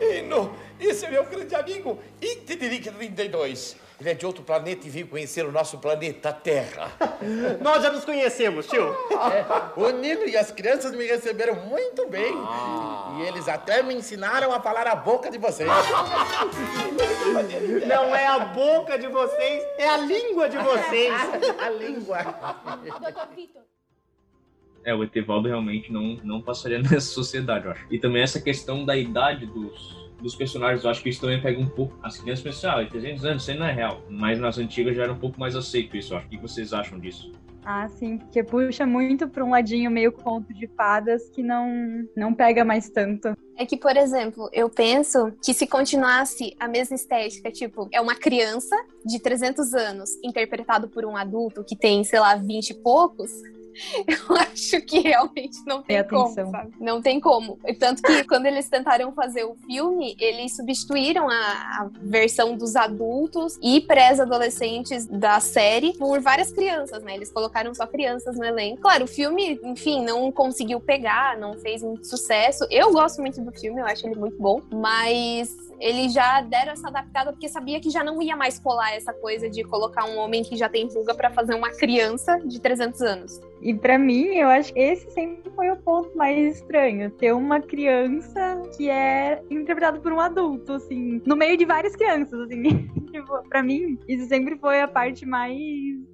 Ino, 0.18 0.54
esse 0.78 1.06
é 1.06 1.10
meu 1.10 1.24
grande 1.24 1.54
amigo, 1.54 1.98
Intidiric 2.22 2.90
32. 2.90 3.76
Ele 3.98 4.10
é 4.10 4.14
de 4.14 4.26
outro 4.26 4.44
planeta 4.44 4.86
e 4.86 4.90
veio 4.90 5.08
conhecer 5.08 5.46
o 5.46 5.50
nosso 5.50 5.78
planeta 5.78 6.30
Terra. 6.30 6.92
Nós 7.62 7.82
já 7.82 7.90
nos 7.90 8.04
conhecemos, 8.04 8.66
tio. 8.66 8.94
É, 9.32 9.44
o 9.80 9.88
Nino 9.88 10.26
e 10.26 10.36
as 10.36 10.50
crianças 10.50 10.92
me 10.92 11.06
receberam 11.06 11.54
muito 11.66 12.06
bem. 12.06 12.34
Ah. 12.36 13.16
E 13.18 13.22
eles 13.22 13.48
até 13.48 13.82
me 13.82 13.94
ensinaram 13.94 14.52
a 14.52 14.60
falar 14.60 14.86
a 14.86 14.94
boca 14.94 15.30
de 15.30 15.38
vocês. 15.38 15.70
Não 17.88 18.14
é 18.14 18.26
a 18.26 18.38
boca 18.40 18.98
de 18.98 19.08
vocês, 19.08 19.64
é 19.78 19.88
a 19.88 19.96
língua 19.96 20.48
de 20.50 20.58
vocês. 20.58 21.14
a 21.58 21.70
língua. 21.70 22.18
Doutor 23.00 23.28
Vitor. 23.34 23.62
É, 24.86 24.94
o 24.94 25.02
Etevaldo 25.02 25.48
realmente 25.48 25.92
não, 25.92 26.16
não 26.22 26.40
passaria 26.40 26.78
nessa 26.80 27.00
sociedade, 27.00 27.66
eu 27.66 27.72
acho. 27.72 27.84
E 27.90 27.98
também 27.98 28.22
essa 28.22 28.40
questão 28.40 28.84
da 28.84 28.96
idade 28.96 29.44
dos, 29.44 30.08
dos 30.22 30.36
personagens, 30.36 30.84
eu 30.84 30.90
acho 30.90 31.02
que 31.02 31.08
isso 31.08 31.20
também 31.20 31.42
pega 31.42 31.60
um 31.60 31.68
pouco. 31.68 31.98
As 32.00 32.16
crianças 32.18 32.44
pensam, 32.44 32.70
ah, 32.70 32.86
300 32.86 33.24
anos, 33.24 33.42
isso 33.42 33.50
aí 33.50 33.58
não 33.58 33.66
é 33.66 33.72
real. 33.72 34.00
Mas 34.08 34.38
nas 34.38 34.58
antigas 34.58 34.94
já 34.96 35.02
era 35.02 35.12
um 35.12 35.18
pouco 35.18 35.40
mais 35.40 35.56
aceito 35.56 35.96
isso, 35.96 36.14
eu 36.14 36.18
acho. 36.18 36.28
O 36.28 36.30
que 36.30 36.38
vocês 36.38 36.72
acham 36.72 37.00
disso? 37.00 37.32
Ah, 37.68 37.88
sim, 37.88 38.16
porque 38.18 38.44
puxa 38.44 38.86
muito 38.86 39.26
para 39.26 39.44
um 39.44 39.50
ladinho 39.50 39.90
meio 39.90 40.12
conto 40.12 40.54
de 40.54 40.68
fadas 40.68 41.28
que 41.30 41.42
não, 41.42 42.06
não 42.16 42.32
pega 42.32 42.64
mais 42.64 42.88
tanto. 42.88 43.36
É 43.58 43.66
que, 43.66 43.76
por 43.76 43.96
exemplo, 43.96 44.48
eu 44.52 44.70
penso 44.70 45.32
que 45.44 45.52
se 45.52 45.66
continuasse 45.66 46.54
a 46.60 46.68
mesma 46.68 46.94
estética, 46.94 47.50
tipo, 47.50 47.88
é 47.90 48.00
uma 48.00 48.14
criança 48.14 48.76
de 49.04 49.18
300 49.18 49.74
anos 49.74 50.10
interpretado 50.22 50.88
por 50.88 51.04
um 51.04 51.16
adulto 51.16 51.64
que 51.64 51.74
tem, 51.74 52.04
sei 52.04 52.20
lá, 52.20 52.36
20 52.36 52.70
e 52.70 52.74
poucos, 52.74 53.32
eu 54.06 54.36
acho 54.36 54.80
que 54.82 55.00
realmente 55.00 55.58
não 55.66 55.82
tem 55.82 56.02
como, 56.06 56.34
sabe? 56.34 56.72
Não 56.80 57.02
tem 57.02 57.20
como. 57.20 57.58
Tanto 57.78 58.02
que 58.02 58.24
quando 58.24 58.46
eles 58.46 58.68
tentaram 58.68 59.12
fazer 59.12 59.44
o 59.44 59.54
filme, 59.54 60.16
eles 60.18 60.56
substituíram 60.56 61.28
a, 61.28 61.34
a 61.34 61.90
versão 62.00 62.56
dos 62.56 62.76
adultos 62.76 63.58
e 63.62 63.80
pré-adolescentes 63.80 65.06
da 65.06 65.40
série 65.40 65.92
por 65.94 66.20
várias 66.20 66.52
crianças, 66.52 67.02
né? 67.02 67.14
Eles 67.14 67.30
colocaram 67.30 67.74
só 67.74 67.86
crianças 67.86 68.36
no 68.36 68.44
elenco. 68.44 68.82
Claro, 68.82 69.04
o 69.04 69.08
filme, 69.08 69.58
enfim, 69.62 70.04
não 70.04 70.30
conseguiu 70.32 70.80
pegar, 70.80 71.36
não 71.38 71.54
fez 71.54 71.82
muito 71.82 72.06
sucesso. 72.06 72.66
Eu 72.70 72.92
gosto 72.92 73.20
muito 73.20 73.40
do 73.42 73.52
filme, 73.52 73.80
eu 73.80 73.86
acho 73.86 74.06
ele 74.06 74.16
muito 74.16 74.36
bom, 74.38 74.62
mas 74.72 75.66
eles 75.78 76.12
já 76.12 76.40
deram 76.40 76.72
essa 76.72 76.88
adaptada 76.88 77.32
porque 77.32 77.48
sabia 77.48 77.80
que 77.80 77.90
já 77.90 78.02
não 78.02 78.20
ia 78.22 78.36
mais 78.36 78.58
colar 78.58 78.94
essa 78.94 79.12
coisa 79.12 79.48
de 79.48 79.62
colocar 79.64 80.06
um 80.06 80.18
homem 80.18 80.42
que 80.42 80.56
já 80.56 80.68
tem 80.68 80.88
ruga 80.88 81.14
para 81.14 81.30
fazer 81.30 81.54
uma 81.54 81.70
criança 81.70 82.38
de 82.44 82.60
300 82.60 83.00
anos. 83.02 83.40
E 83.66 83.74
para 83.74 83.98
mim, 83.98 84.26
eu 84.26 84.46
acho 84.46 84.72
que 84.72 84.78
esse 84.78 85.10
sempre 85.10 85.50
foi 85.50 85.68
o 85.72 85.76
ponto 85.78 86.16
mais 86.16 86.54
estranho, 86.54 87.10
ter 87.10 87.32
uma 87.32 87.60
criança 87.60 88.62
que 88.76 88.88
é 88.88 89.42
interpretada 89.50 89.98
por 89.98 90.12
um 90.12 90.20
adulto, 90.20 90.74
assim, 90.74 91.20
no 91.26 91.34
meio 91.34 91.56
de 91.56 91.64
várias 91.64 91.96
crianças, 91.96 92.38
assim. 92.42 92.62
tipo, 93.10 93.48
para 93.48 93.64
mim, 93.64 93.98
isso 94.06 94.28
sempre 94.28 94.56
foi 94.56 94.80
a 94.80 94.86
parte 94.86 95.26
mais 95.26 95.58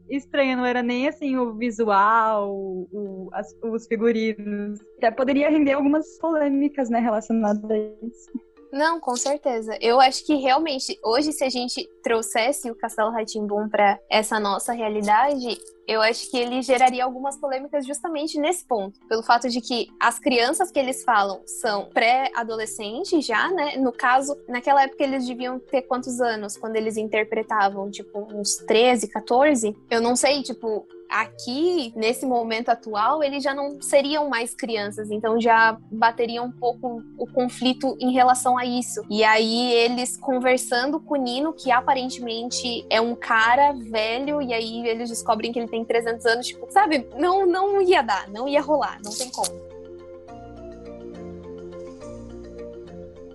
estranha, 0.09 0.57
não 0.57 0.65
era 0.65 0.83
nem 0.83 1.07
assim 1.07 1.37
o 1.37 1.53
visual, 1.53 2.49
o, 2.91 3.29
as, 3.35 3.55
os 3.63 3.87
figurinos. 3.87 4.81
Até 4.97 5.11
poderia 5.11 5.51
render 5.51 5.73
algumas 5.73 6.19
polêmicas, 6.21 6.89
né, 6.89 7.01
relacionadas 7.01 7.71
a 7.71 7.77
isso. 7.77 8.31
Não, 8.73 8.99
com 8.99 9.15
certeza. 9.15 9.77
Eu 9.83 10.01
acho 10.01 10.25
que 10.25 10.35
realmente, 10.37 10.99
hoje, 11.05 11.31
se 11.31 11.45
a 11.45 11.51
gente 11.51 11.87
trouxesse 12.03 12.71
o 12.71 12.75
Castelo 12.75 13.11
Ratimbum 13.11 13.69
para 13.69 14.01
essa 14.09 14.41
nossa 14.41 14.73
realidade, 14.73 15.61
eu 15.87 16.01
acho 16.01 16.31
que 16.31 16.39
ele 16.39 16.63
geraria 16.63 17.05
algumas 17.05 17.37
polêmicas 17.37 17.87
justamente 17.87 18.39
nesse 18.41 18.67
ponto. 18.67 18.99
Pelo 19.09 19.23
fato 19.23 19.51
de 19.51 19.61
que 19.61 19.89
as 20.01 20.19
crianças 20.19 20.71
que 20.71 20.79
eles 20.79 21.05
falam 21.05 21.43
são 21.45 21.91
pré-adolescentes 21.91 23.27
já, 23.27 23.51
né? 23.51 23.77
No 23.77 23.93
caso, 23.93 24.35
naquela 24.49 24.85
época 24.85 25.05
eles 25.05 25.27
deviam 25.27 25.59
ter 25.59 25.83
quantos 25.83 26.19
anos 26.19 26.57
quando 26.57 26.77
eles 26.77 26.97
interpretavam? 26.97 27.91
Tipo, 27.91 28.27
uns 28.33 28.57
13, 28.57 29.07
14? 29.09 29.77
Eu 29.91 30.01
não 30.01 30.17
sei, 30.17 30.43
tipo, 30.43 30.87
aqui, 31.13 31.93
nesse 31.95 32.25
momento 32.25 32.71
atual, 32.71 33.23
eles 33.23 33.45
já 33.45 33.55
não 33.55 33.81
seriam 33.83 34.31
mais 34.31 34.55
crianças, 34.55 35.11
então 35.11 35.39
já 35.39 35.77
bateria 35.91 36.43
um 36.43 36.51
pouco 36.51 37.03
o 37.19 37.27
conflito 37.27 37.95
em 38.01 38.13
relação 38.13 38.57
a 38.57 38.65
isso. 38.65 39.05
E 39.11 39.23
aí 39.23 39.73
eles 39.75 40.17
conversando 40.17 40.99
com 40.99 41.15
o 41.15 41.23
Nino, 41.23 41.53
que 41.53 41.71
aparentemente 41.71 42.87
é 42.89 43.01
um 43.01 43.15
cara 43.15 43.73
velho, 43.73 44.41
e 44.41 44.55
aí 44.55 44.89
eles 44.89 45.11
descobrem 45.11 45.53
que 45.53 45.59
ele 45.59 45.69
tem 45.69 45.85
300 45.85 46.25
anos, 46.25 46.47
tipo, 46.47 46.67
sabe? 46.71 47.07
Não, 47.19 47.47
não 47.47 47.83
ia 47.83 48.01
dar, 48.01 48.29
não 48.31 48.49
ia 48.49 48.63
rolar, 48.63 48.99
não 49.05 49.13
tem 49.13 49.31
como. 49.31 49.73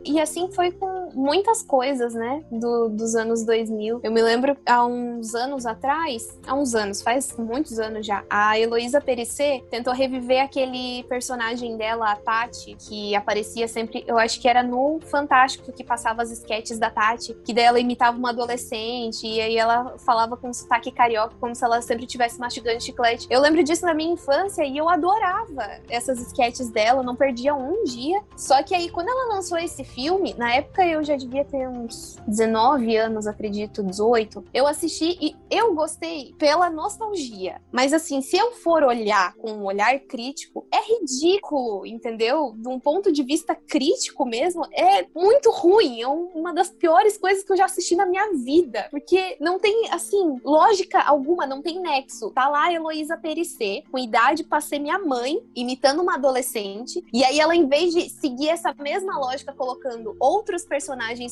E 0.03 0.19
assim 0.19 0.50
foi 0.51 0.72
com 0.72 1.06
muitas 1.17 1.63
coisas, 1.63 2.13
né, 2.13 2.43
do, 2.51 2.89
dos 2.89 3.15
anos 3.15 3.43
2000. 3.43 4.01
Eu 4.03 4.12
me 4.12 4.21
lembro 4.21 4.55
há 4.65 4.86
uns 4.86 5.33
anos 5.33 5.65
atrás, 5.65 6.38
há 6.45 6.53
uns 6.53 6.75
anos, 6.75 7.01
faz 7.01 7.36
muitos 7.36 7.79
anos 7.79 8.05
já, 8.05 8.24
a 8.29 8.57
Heloísa 8.57 9.01
Perissé 9.01 9.63
tentou 9.71 9.93
reviver 9.93 10.43
aquele 10.43 11.03
personagem 11.03 11.75
dela, 11.75 12.12
a 12.12 12.15
Tati, 12.15 12.75
que 12.75 13.15
aparecia 13.15 13.67
sempre, 13.67 14.03
eu 14.07 14.17
acho 14.17 14.39
que 14.39 14.47
era 14.47 14.62
no 14.62 15.00
Fantástico 15.01 15.71
que 15.71 15.83
passava 15.83 16.21
as 16.21 16.31
sketches 16.31 16.77
da 16.77 16.91
Tati, 16.91 17.33
que 17.43 17.53
daí 17.53 17.65
ela 17.65 17.79
imitava 17.79 18.17
uma 18.17 18.29
adolescente 18.29 19.25
e 19.25 19.41
aí 19.41 19.57
ela 19.57 19.97
falava 19.97 20.38
com 20.38 20.53
sotaque 20.53 20.91
carioca, 20.91 21.36
como 21.39 21.55
se 21.55 21.63
ela 21.63 21.81
sempre 21.81 22.05
tivesse 22.05 22.39
mastigando 22.39 22.81
chiclete. 22.81 23.27
Eu 23.29 23.41
lembro 23.41 23.63
disso 23.63 23.86
na 23.86 23.93
minha 23.93 24.13
infância 24.13 24.63
e 24.63 24.77
eu 24.77 24.88
adorava 24.88 25.79
essas 25.89 26.19
sketches 26.19 26.69
dela, 26.69 27.01
não 27.01 27.15
perdia 27.15 27.55
um 27.55 27.83
dia. 27.83 28.21
Só 28.36 28.62
que 28.62 28.75
aí 28.75 28.89
quando 28.89 29.09
ela 29.09 29.33
lançou 29.33 29.57
esse 29.57 29.83
filme, 29.83 30.36
na 30.38 30.53
época 30.53 30.86
eu 30.86 31.03
já 31.07 31.15
devia 31.15 31.45
ter 31.45 31.67
uns 31.67 32.17
19 32.27 32.95
anos, 32.97 33.27
acredito, 33.27 33.81
18. 33.81 34.43
Eu 34.53 34.67
assisti 34.67 35.17
e 35.21 35.35
eu 35.49 35.73
gostei 35.73 36.35
pela 36.37 36.69
nostalgia. 36.69 37.61
Mas 37.71 37.93
assim, 37.93 38.21
se 38.21 38.37
eu 38.37 38.51
for 38.51 38.83
olhar 38.83 39.33
com 39.35 39.51
um 39.51 39.65
olhar 39.65 39.97
crítico, 39.99 40.67
é 40.71 40.99
ridículo, 40.99 41.85
entendeu? 41.85 42.53
De 42.55 42.67
um 42.67 42.79
ponto 42.79 43.11
de 43.11 43.23
vista 43.23 43.55
crítico 43.55 44.25
mesmo, 44.25 44.65
é 44.71 45.07
muito 45.15 45.49
ruim. 45.49 46.01
É 46.01 46.07
uma 46.07 46.53
das 46.53 46.69
piores 46.69 47.17
coisas 47.17 47.43
que 47.43 47.51
eu 47.53 47.57
já 47.57 47.65
assisti 47.65 47.95
na 47.95 48.05
minha 48.05 48.33
vida. 48.33 48.87
Porque 48.91 49.37
não 49.39 49.59
tem, 49.59 49.89
assim, 49.91 50.39
lógica 50.43 51.01
alguma, 51.01 51.45
não 51.45 51.61
tem 51.61 51.79
nexo. 51.79 52.31
Tá 52.31 52.49
lá 52.49 52.65
a 52.65 52.73
Heloísa 52.73 53.17
Perissé, 53.17 53.83
com 53.89 53.97
idade 53.97 54.43
pra 54.43 54.59
ser 54.59 54.79
minha 54.79 54.99
mãe, 54.99 55.39
imitando 55.55 56.01
uma 56.01 56.15
adolescente. 56.15 57.03
E 57.13 57.23
aí 57.23 57.39
ela, 57.39 57.55
em 57.55 57.67
vez 57.67 57.93
de 57.93 58.09
seguir 58.09 58.49
essa 58.49 58.73
mesma 58.73 59.17
lógica, 59.17 59.53
colocando 59.53 60.15
outros 60.19 60.65
personagens 60.65 60.87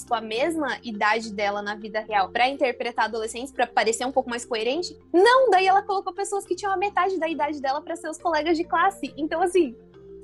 com 0.07 0.15
a 0.15 0.21
mesma 0.21 0.77
idade 0.83 1.33
dela 1.33 1.61
na 1.61 1.75
vida 1.75 1.99
real 1.99 2.29
para 2.29 2.49
interpretar 2.49 3.05
adolescentes, 3.05 3.51
para 3.51 3.67
parecer 3.67 4.05
um 4.05 4.11
pouco 4.11 4.29
mais 4.29 4.45
coerente. 4.45 4.97
Não, 5.13 5.49
daí 5.49 5.67
ela 5.67 5.81
colocou 5.81 6.13
pessoas 6.13 6.45
que 6.45 6.55
tinham 6.55 6.73
a 6.73 6.77
metade 6.77 7.19
da 7.19 7.27
idade 7.27 7.61
dela 7.61 7.81
para 7.81 7.95
ser 7.95 8.09
os 8.09 8.17
colegas 8.17 8.57
de 8.57 8.63
classe. 8.63 9.13
Então, 9.17 9.41
assim, 9.41 9.75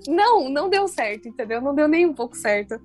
não, 0.08 0.50
não 0.50 0.70
deu 0.70 0.88
certo, 0.88 1.28
entendeu? 1.28 1.62
Não 1.62 1.76
deu 1.76 1.88
nem 1.88 2.06
um 2.06 2.13
pouco 2.13 2.36
certo. 2.36 2.80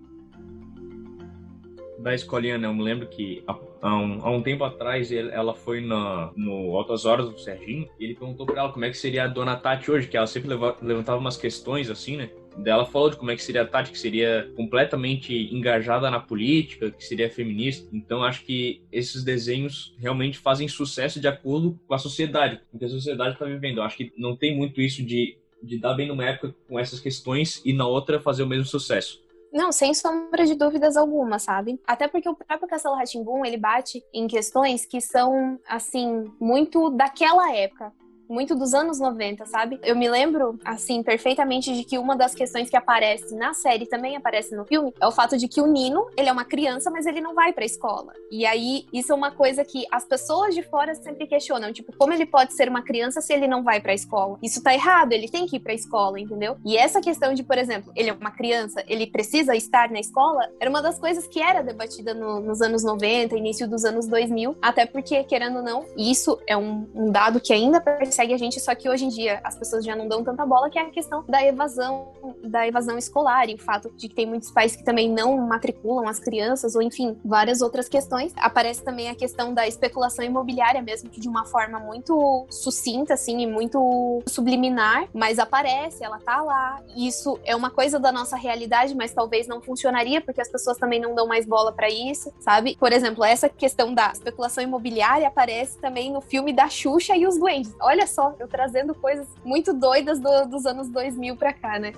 Da 1.99 2.15
escolinha, 2.15 2.59
né? 2.59 2.69
Eu 2.69 2.75
me 2.75 2.83
lembro 2.83 3.09
que 3.09 3.43
há 3.47 3.97
um, 3.97 4.21
há 4.23 4.31
um 4.31 4.43
tempo 4.43 4.65
atrás 4.65 5.11
ela 5.11 5.55
foi 5.55 5.81
na, 5.81 6.31
no 6.37 6.77
Altas 6.77 7.05
Horas 7.05 7.29
do 7.29 7.39
Serginho 7.39 7.89
e 7.99 8.05
ele 8.05 8.15
perguntou 8.15 8.47
pra 8.47 8.61
ela 8.61 8.73
como 8.73 8.85
é 8.85 8.91
que 8.91 8.97
seria 8.97 9.25
a 9.25 9.29
Dona 9.29 9.57
Tati 9.57 9.91
hoje, 9.91 10.07
que 10.07 10.17
ela 10.17 10.27
sempre 10.27 10.51
levantava 10.83 11.19
umas 11.19 11.37
questões 11.37 11.91
assim, 11.91 12.17
né? 12.17 12.31
Dela 12.59 12.87
falou 12.87 13.11
de 13.11 13.16
como 13.16 13.31
é 13.31 13.37
que 13.37 13.42
seria 13.42 13.62
a 13.62 13.66
Tati, 13.66 13.92
que 13.92 13.99
seria 13.99 14.51
completamente 14.57 15.35
engajada 15.55 16.11
na 16.11 16.21
política, 16.21 16.90
que 16.90 17.05
seria 17.05 17.31
feminista. 17.31 17.88
Então 17.92 18.23
acho 18.23 18.45
que 18.45 18.83
esses 18.90 19.23
desenhos 19.23 19.95
realmente 19.99 20.38
fazem 20.38 20.69
sucesso 20.69 21.21
de 21.21 21.29
acordo 21.29 21.79
com 21.87 21.95
a 21.95 21.99
sociedade, 21.99 22.61
com 22.71 22.79
que 22.79 22.85
a 22.85 22.88
sociedade 22.88 23.35
está 23.35 23.45
vivendo. 23.45 23.79
Eu 23.79 23.83
acho 23.83 23.97
que 23.97 24.12
não 24.16 24.37
tem 24.37 24.57
muito 24.57 24.81
isso 24.81 25.05
de, 25.05 25.38
de 25.62 25.79
dar 25.79 25.95
bem 25.95 26.09
numa 26.09 26.25
época 26.25 26.55
com 26.69 26.79
essas 26.79 27.01
questões 27.01 27.62
e 27.64 27.73
na 27.73 27.87
outra 27.87 28.21
fazer 28.21 28.42
o 28.42 28.47
mesmo 28.47 28.66
sucesso. 28.66 29.25
Não, 29.53 29.73
sem 29.73 29.95
sombra 29.95 30.45
de 30.45 30.55
dúvidas 30.55 30.97
alguma, 30.97 31.38
sabe? 31.38 31.81
Até 31.87 32.09
porque 32.09 32.29
o 32.29 32.35
próprio 32.35 32.69
Castelo 32.69 32.97
Ratimbum, 32.97 33.45
ele 33.45 33.57
bate 33.57 34.03
em 34.12 34.27
questões 34.27 34.85
que 34.85 35.01
são, 35.01 35.59
assim, 35.66 36.31
muito 36.38 36.90
daquela 36.90 37.55
época 37.55 37.92
muito 38.29 38.55
dos 38.55 38.75
anos 38.75 38.99
90, 38.99 39.47
sabe? 39.47 39.79
Eu 39.83 39.97
me 39.97 40.09
lembro, 40.09 40.59
assim, 40.65 41.03
perfeitamente 41.03 41.73
de 41.73 41.85
que 41.85 41.99
uma 41.99 42.17
das 42.17 42.35
questões 42.35 42.69
que 42.69 42.77
aparece 42.77 43.35
na 43.35 43.55
série 43.55 43.87
também 43.87 44.17
aparece 44.17 44.55
no 44.55 44.65
filme 44.65 44.93
é 45.01 45.07
o 45.07 45.12
fato 45.12 45.37
de 45.37 45.49
que 45.49 45.61
o 45.61 45.67
Nino, 45.67 46.07
ele 46.17 46.29
é 46.29 46.33
uma 46.33 46.45
criança, 46.45 46.91
mas 46.91 47.07
ele 47.07 47.21
não 47.21 47.35
vai 47.35 47.53
pra 47.53 47.65
escola. 47.65 48.12
E 48.31 48.45
aí, 48.47 48.87
isso 48.93 49.12
é 49.12 49.15
uma 49.15 49.31
coisa 49.31 49.65
que 49.65 49.85
as 49.91 50.05
pessoas 50.05 50.55
de 50.55 50.62
fora 50.62 50.95
sempre 50.95 51.27
questionam, 51.27 51.73
tipo, 51.73 51.93
como 51.97 52.12
ele 52.12 52.27
pode 52.27 52.55
ser 52.55 52.69
uma 52.69 52.83
criança 52.83 53.21
se 53.21 53.33
ele 53.33 53.47
não 53.47 53.62
vai 53.62 53.81
pra 53.81 53.95
escola? 53.95 54.39
Isso 54.43 54.62
tá 54.62 54.75
errado, 54.75 55.12
ele 55.12 55.29
tem 55.29 55.47
que 55.47 55.57
ir 55.57 55.61
pra 55.61 55.75
escola, 55.75 56.19
entendeu? 56.19 56.57
E 56.65 56.77
essa 56.77 57.01
questão 57.01 57.35
de, 57.35 57.43
por 57.43 57.59
exemplo, 57.59 57.93
ele 57.95 58.11
é 58.11 58.12
uma 58.12 58.31
criança, 58.31 58.83
ele 58.89 59.07
precisa 59.07 59.55
estar 59.55 59.91
na 59.91 60.01
escola, 60.01 60.49
era 60.61 60.69
uma 60.69 60.83
das 60.83 60.99
coisas 60.99 61.27
que 61.27 61.41
era 61.41 61.62
debatida 61.62 62.15
no, 62.15 62.41
nos 62.41 62.61
anos 62.61 62.83
90, 62.83 63.37
início 63.37 63.69
dos 63.69 63.85
anos 63.85 64.07
2000, 64.07 64.57
até 64.61 64.87
porque, 64.87 65.23
querendo 65.25 65.59
ou 65.59 65.62
não, 65.62 65.85
isso 65.97 66.39
é 66.47 66.57
um, 66.57 66.87
um 66.95 67.11
dado 67.11 67.41
que 67.41 67.53
ainda 67.53 67.81
persegue 68.17 68.33
a 68.33 68.39
gente, 68.39 68.59
só 68.61 68.75
que 68.75 68.89
hoje 68.89 69.05
em 69.05 69.09
dia 69.09 69.41
as 69.45 69.59
pessoas 69.59 69.85
já 69.85 69.95
não 69.95 70.09
dão 70.09 70.25
tanta 70.25 70.47
bola, 70.47 70.71
que 70.71 70.79
é 70.79 70.83
a 70.83 70.91
questão 70.91 71.23
da 71.29 71.45
evasão, 71.45 72.09
da 72.43 72.67
evasão 72.67 72.97
escolar 72.97 73.49
e 73.51 73.55
o 73.55 73.59
fato 73.59 73.93
de 73.95 74.09
que 74.09 74.15
tem 74.15 74.27
muitos 74.27 74.51
pais 74.51 74.75
que 74.75 74.83
também 74.83 75.11
não 75.11 75.37
matriculam 75.37 76.09
as 76.09 76.19
crianças, 76.19 76.75
ou 76.75 76.81
enfim, 76.81 77.19
várias 77.23 77.61
outras 77.61 77.89
questões. 77.89 78.33
Aparece 78.37 78.83
também 78.83 79.11
a 79.11 79.15
questão 79.15 79.53
da 79.53 79.69
especulação 79.69 80.25
imobiliária 80.25 80.81
mesmo, 80.81 81.11
que 81.11 81.21
de 81.21 81.29
uma 81.29 81.45
forma 81.45 81.79
muito 81.79 82.47
sucinta, 82.51 83.15
assim, 83.15 83.43
e 83.43 83.47
muito 83.47 84.23
subliminar, 84.27 85.09
mas 85.13 85.39
aparece, 85.39 86.03
ela 86.03 86.19
tá 86.19 86.41
lá. 86.41 86.81
Isso 86.97 87.39
é 87.45 87.55
uma 87.55 87.71
coisa 87.71 87.99
da 87.99 88.11
nossa 88.11 88.37
realidade, 88.37 88.95
mas 88.95 89.13
talvez 89.13 89.47
não 89.47 89.61
funcionaria, 89.61 90.23
porque 90.23 90.41
as 90.41 90.49
pessoas 90.49 90.79
também 90.79 90.99
não 91.01 91.15
dão 91.15 91.27
mais 91.27 91.45
bola 91.45 91.71
para 91.71 91.91
isso, 91.91 92.33
sabe? 92.41 92.77
Por 92.79 92.93
exemplo, 92.93 93.23
essa 93.23 93.49
questão 93.49 93.93
da 93.93 94.11
especulação 94.13 94.65
imobiliária 94.65 95.29
aparece 95.29 95.79
também 95.79 96.11
no 96.11 96.23
filme 96.23 96.53
da 96.53 96.69
Xuxa 96.69 97.15
e 97.15 97.27
os 97.27 97.39
Duendes. 97.39 97.75
Olha 97.81 98.06
só, 98.07 98.35
eu 98.38 98.49
trazendo 98.49 98.95
coisas 98.95 99.27
muito 99.45 99.73
doidas 99.73 100.19
do, 100.19 100.47
dos 100.47 100.66
anos 100.66 100.88
2000 100.88 101.37
pra 101.37 101.53
cá, 101.53 101.79
né? 101.79 101.92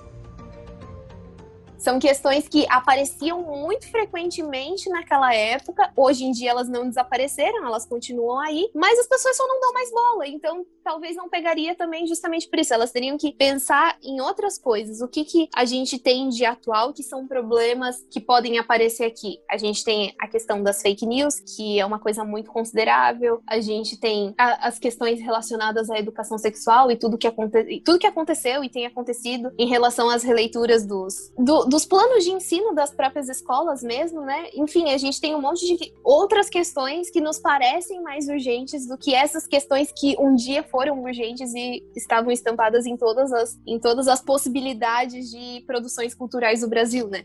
São 1.79 1.99
questões 1.99 2.49
que 2.49 2.67
apareciam 2.69 3.43
muito 3.43 3.88
frequentemente 3.88 4.91
naquela 4.91 5.33
época. 5.33 5.93
Hoje 5.97 6.25
em 6.25 6.33
dia 6.33 6.51
elas 6.51 6.69
não 6.69 6.88
desapareceram, 6.88 7.64
elas 7.64 7.87
continuam 7.87 8.41
aí, 8.41 8.69
mas 8.75 8.99
as 8.99 9.07
pessoas 9.07 9.37
só 9.37 9.47
não 9.47 9.61
dão 9.61 9.73
mais 9.73 9.91
bola. 9.91 10.27
Então, 10.27 10.67
talvez 10.83 11.14
não 11.14 11.29
pegaria 11.29 11.75
também 11.75 12.07
justamente 12.07 12.49
por 12.49 12.59
isso. 12.59 12.75
Elas 12.75 12.91
teriam 12.91 13.17
que 13.17 13.33
pensar 13.33 13.97
em 14.03 14.21
outras 14.21 14.59
coisas. 14.59 15.01
O 15.01 15.09
que, 15.09 15.25
que 15.25 15.49
a 15.55 15.64
gente 15.64 15.99
tem 15.99 16.29
de 16.31 16.45
atual 16.45 16.93
que 16.93 17.03
são 17.03 17.27
problemas 17.27 18.05
que 18.11 18.21
podem 18.21 18.59
aparecer 18.59 19.05
aqui? 19.05 19.38
A 19.49 19.57
gente 19.57 19.85
tem 19.85 20.14
a 20.19 20.27
questão 20.27 20.62
das 20.62 20.83
fake 20.83 21.07
news, 21.07 21.38
que 21.41 21.79
é 21.79 21.87
uma 21.87 21.99
coisa 21.99 22.25
muito 22.25 22.51
considerável. 22.51 23.41
A 23.47 23.61
gente 23.61 23.99
tem 23.99 24.35
a, 24.38 24.67
as 24.67 24.79
questões 24.79 25.21
relacionadas 25.21 25.91
à 25.91 25.99
educação 25.99 26.38
sexual 26.38 26.91
e 26.91 26.97
tudo 26.97 27.19
que, 27.19 27.27
aconte, 27.27 27.83
tudo 27.85 27.99
que 27.99 28.07
aconteceu 28.07 28.64
e 28.64 28.69
tem 28.69 28.87
acontecido 28.87 29.53
em 29.59 29.69
relação 29.69 30.09
às 30.09 30.23
releituras 30.23 30.87
dos, 30.87 31.33
do, 31.38 31.64
dos 31.69 31.85
planos 31.85 32.25
de 32.25 32.31
ensino 32.31 32.75
das 32.75 32.91
próprias 32.91 33.29
escolas 33.29 33.83
mesmo, 33.83 34.23
né? 34.23 34.49
Enfim, 34.55 34.91
a 34.91 34.97
gente 34.97 35.21
tem 35.21 35.35
um 35.35 35.41
monte 35.41 35.77
de 35.77 35.93
outras 36.03 36.49
questões 36.49 37.11
que 37.11 37.21
nos 37.21 37.39
parecem 37.39 38.03
mais 38.03 38.27
urgentes 38.29 38.87
do 38.87 38.97
que 38.97 39.15
essas 39.15 39.47
questões 39.47 39.93
que 39.93 40.17
um 40.19 40.35
dia 40.35 40.63
foram 40.63 41.03
urgentes 41.03 41.55
e 41.55 41.85
estavam 41.95 42.31
estampadas 42.31 42.87
em 42.87 42.97
todas 42.97 43.33
as, 43.33 43.59
em 43.67 43.79
todas 43.79 44.09
as 44.09 44.23
possibilidades 44.23 45.31
de 45.31 45.63
produções 45.67 46.15
culturais 46.15 46.63
do 46.63 46.69
Brasil, 46.69 47.07
né? 47.09 47.25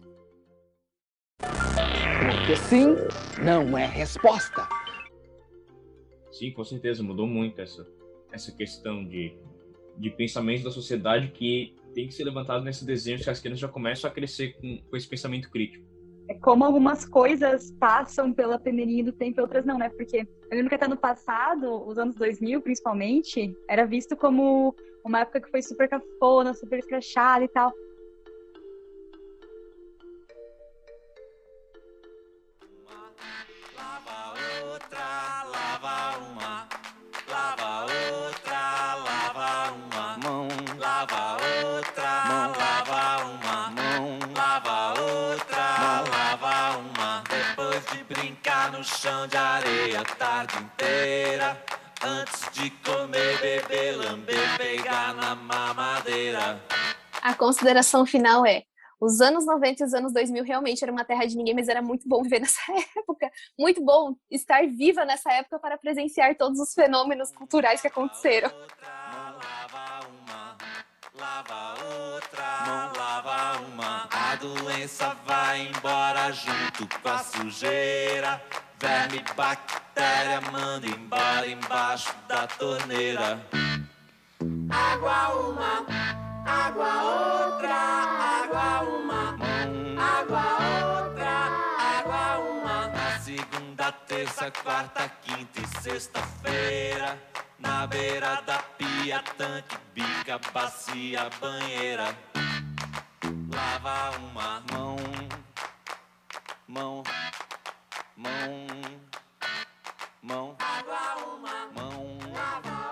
Porque 1.40 2.56
sim 2.58 2.96
não 3.44 3.78
é 3.78 3.86
resposta. 3.86 4.68
Sim, 6.32 6.52
com 6.52 6.64
certeza, 6.64 7.02
mudou 7.02 7.28
muito 7.28 7.62
essa, 7.62 7.88
essa 8.32 8.52
questão 8.52 9.06
de, 9.06 9.38
de 9.98 10.10
pensamento 10.10 10.64
da 10.64 10.72
sociedade 10.72 11.30
que 11.30 11.76
tem 11.94 12.08
que 12.08 12.14
ser 12.14 12.24
levantado 12.24 12.64
nesse 12.64 12.86
desenho 12.86 13.20
que 13.20 13.30
as 13.30 13.40
crianças 13.40 13.60
já 13.60 13.68
começam 13.68 14.10
a 14.10 14.14
crescer 14.14 14.54
com, 14.54 14.80
com 14.90 14.98
esse 14.98 15.08
pensamento 15.08 15.50
crítico. 15.50 15.86
É 16.30 16.34
como 16.36 16.64
algumas 16.64 17.06
coisas 17.06 17.72
passam 17.80 18.34
pela 18.34 18.58
peneirinha 18.58 19.04
do 19.04 19.12
tempo 19.12 19.40
e 19.40 19.42
outras 19.42 19.66
não, 19.66 19.78
né? 19.78 19.90
Porque 19.90 20.20
eu 20.20 20.58
lembro 20.58 20.70
que 20.70 20.76
até 20.76 20.88
no 20.88 20.98
passado, 20.98 21.86
os 21.86 21.98
anos 21.98 22.16
2000 22.16 22.62
principalmente, 22.62 23.54
era 23.68 23.86
visto 23.86 24.16
como 24.16 24.74
uma 25.04 25.20
época 25.20 25.42
que 25.42 25.52
foi 25.52 25.62
super 25.62 25.90
cafona, 25.90 26.54
super 26.54 26.80
escrachada 26.80 27.44
e 27.44 27.50
tal. 27.50 27.74
A 49.96 50.04
tarde 50.04 50.58
inteira. 50.58 51.62
Antes 52.04 52.52
de 52.52 52.70
comer, 52.70 53.40
beber, 53.40 53.96
lamber, 53.96 54.58
pegar 54.58 55.14
na 55.14 55.36
mamadeira. 55.36 56.62
A 57.22 57.34
consideração 57.34 58.06
final 58.06 58.46
é: 58.46 58.64
os 59.00 59.22
anos 59.22 59.46
90 59.46 59.84
e 59.84 59.86
os 59.86 59.94
anos 59.94 60.14
2000 60.14 60.44
realmente 60.44 60.84
era 60.84 60.92
uma 60.92 61.06
terra 61.06 61.26
de 61.26 61.38
ninguém, 61.38 61.54
mas 61.54 61.68
era 61.68 61.82
muito 61.82 62.08
bom 62.08 62.24
viver 62.24 62.40
nessa 62.42 62.62
época. 62.98 63.32
Muito 63.58 63.84
bom 63.84 64.16
estar 64.30 64.66
viva 64.68 65.06
nessa 65.06 65.32
época 65.32 65.60
para 65.60 65.78
presenciar 65.78 66.36
todos 66.36 66.60
os 66.60 66.74
fenômenos 66.74 67.32
culturais 67.32 67.82
que 67.82 67.88
aconteceram. 67.88 68.52
Lava 71.16 71.76
outra, 71.84 72.44
não 72.66 73.00
lava 73.00 73.60
uma. 73.62 74.10
A 74.12 74.36
doença 74.36 75.16
vai 75.26 75.68
embora 75.68 76.32
junto 76.32 77.00
com 77.00 77.10
a 77.10 77.20
sujeira. 77.20 78.42
Verme, 78.84 79.24
bactéria, 79.38 80.42
manda 80.52 80.86
embora 80.86 81.48
embaixo 81.48 82.14
da 82.28 82.46
torneira. 82.48 83.42
Água 84.70 85.30
uma, 85.36 85.86
água 86.46 87.04
outra, 87.04 87.76
água 88.44 88.82
uma, 88.82 89.38
água 89.98 91.00
outra, 91.00 91.32
água 91.80 92.40
uma. 92.40 92.88
Na 92.90 93.20
segunda, 93.20 93.90
terça, 94.06 94.52
quarta, 94.52 95.10
quinta 95.22 95.62
e 95.62 95.82
sexta-feira. 95.82 97.18
Na 97.60 97.88
beira 97.88 98.42
da 98.46 98.58
pia, 98.78 99.24
tanque, 99.38 99.78
bica, 99.94 100.42
bacia, 100.54 101.30
banheira. 101.40 102.14
Lava 103.50 104.18
uma 104.18 104.62
mão, 104.74 104.98
mão, 106.68 107.04
mão, 108.16 108.68
mão, 110.22 110.56
água 110.60 111.26
uma, 111.34 111.66
mão, 111.74 112.18
água 112.36 112.83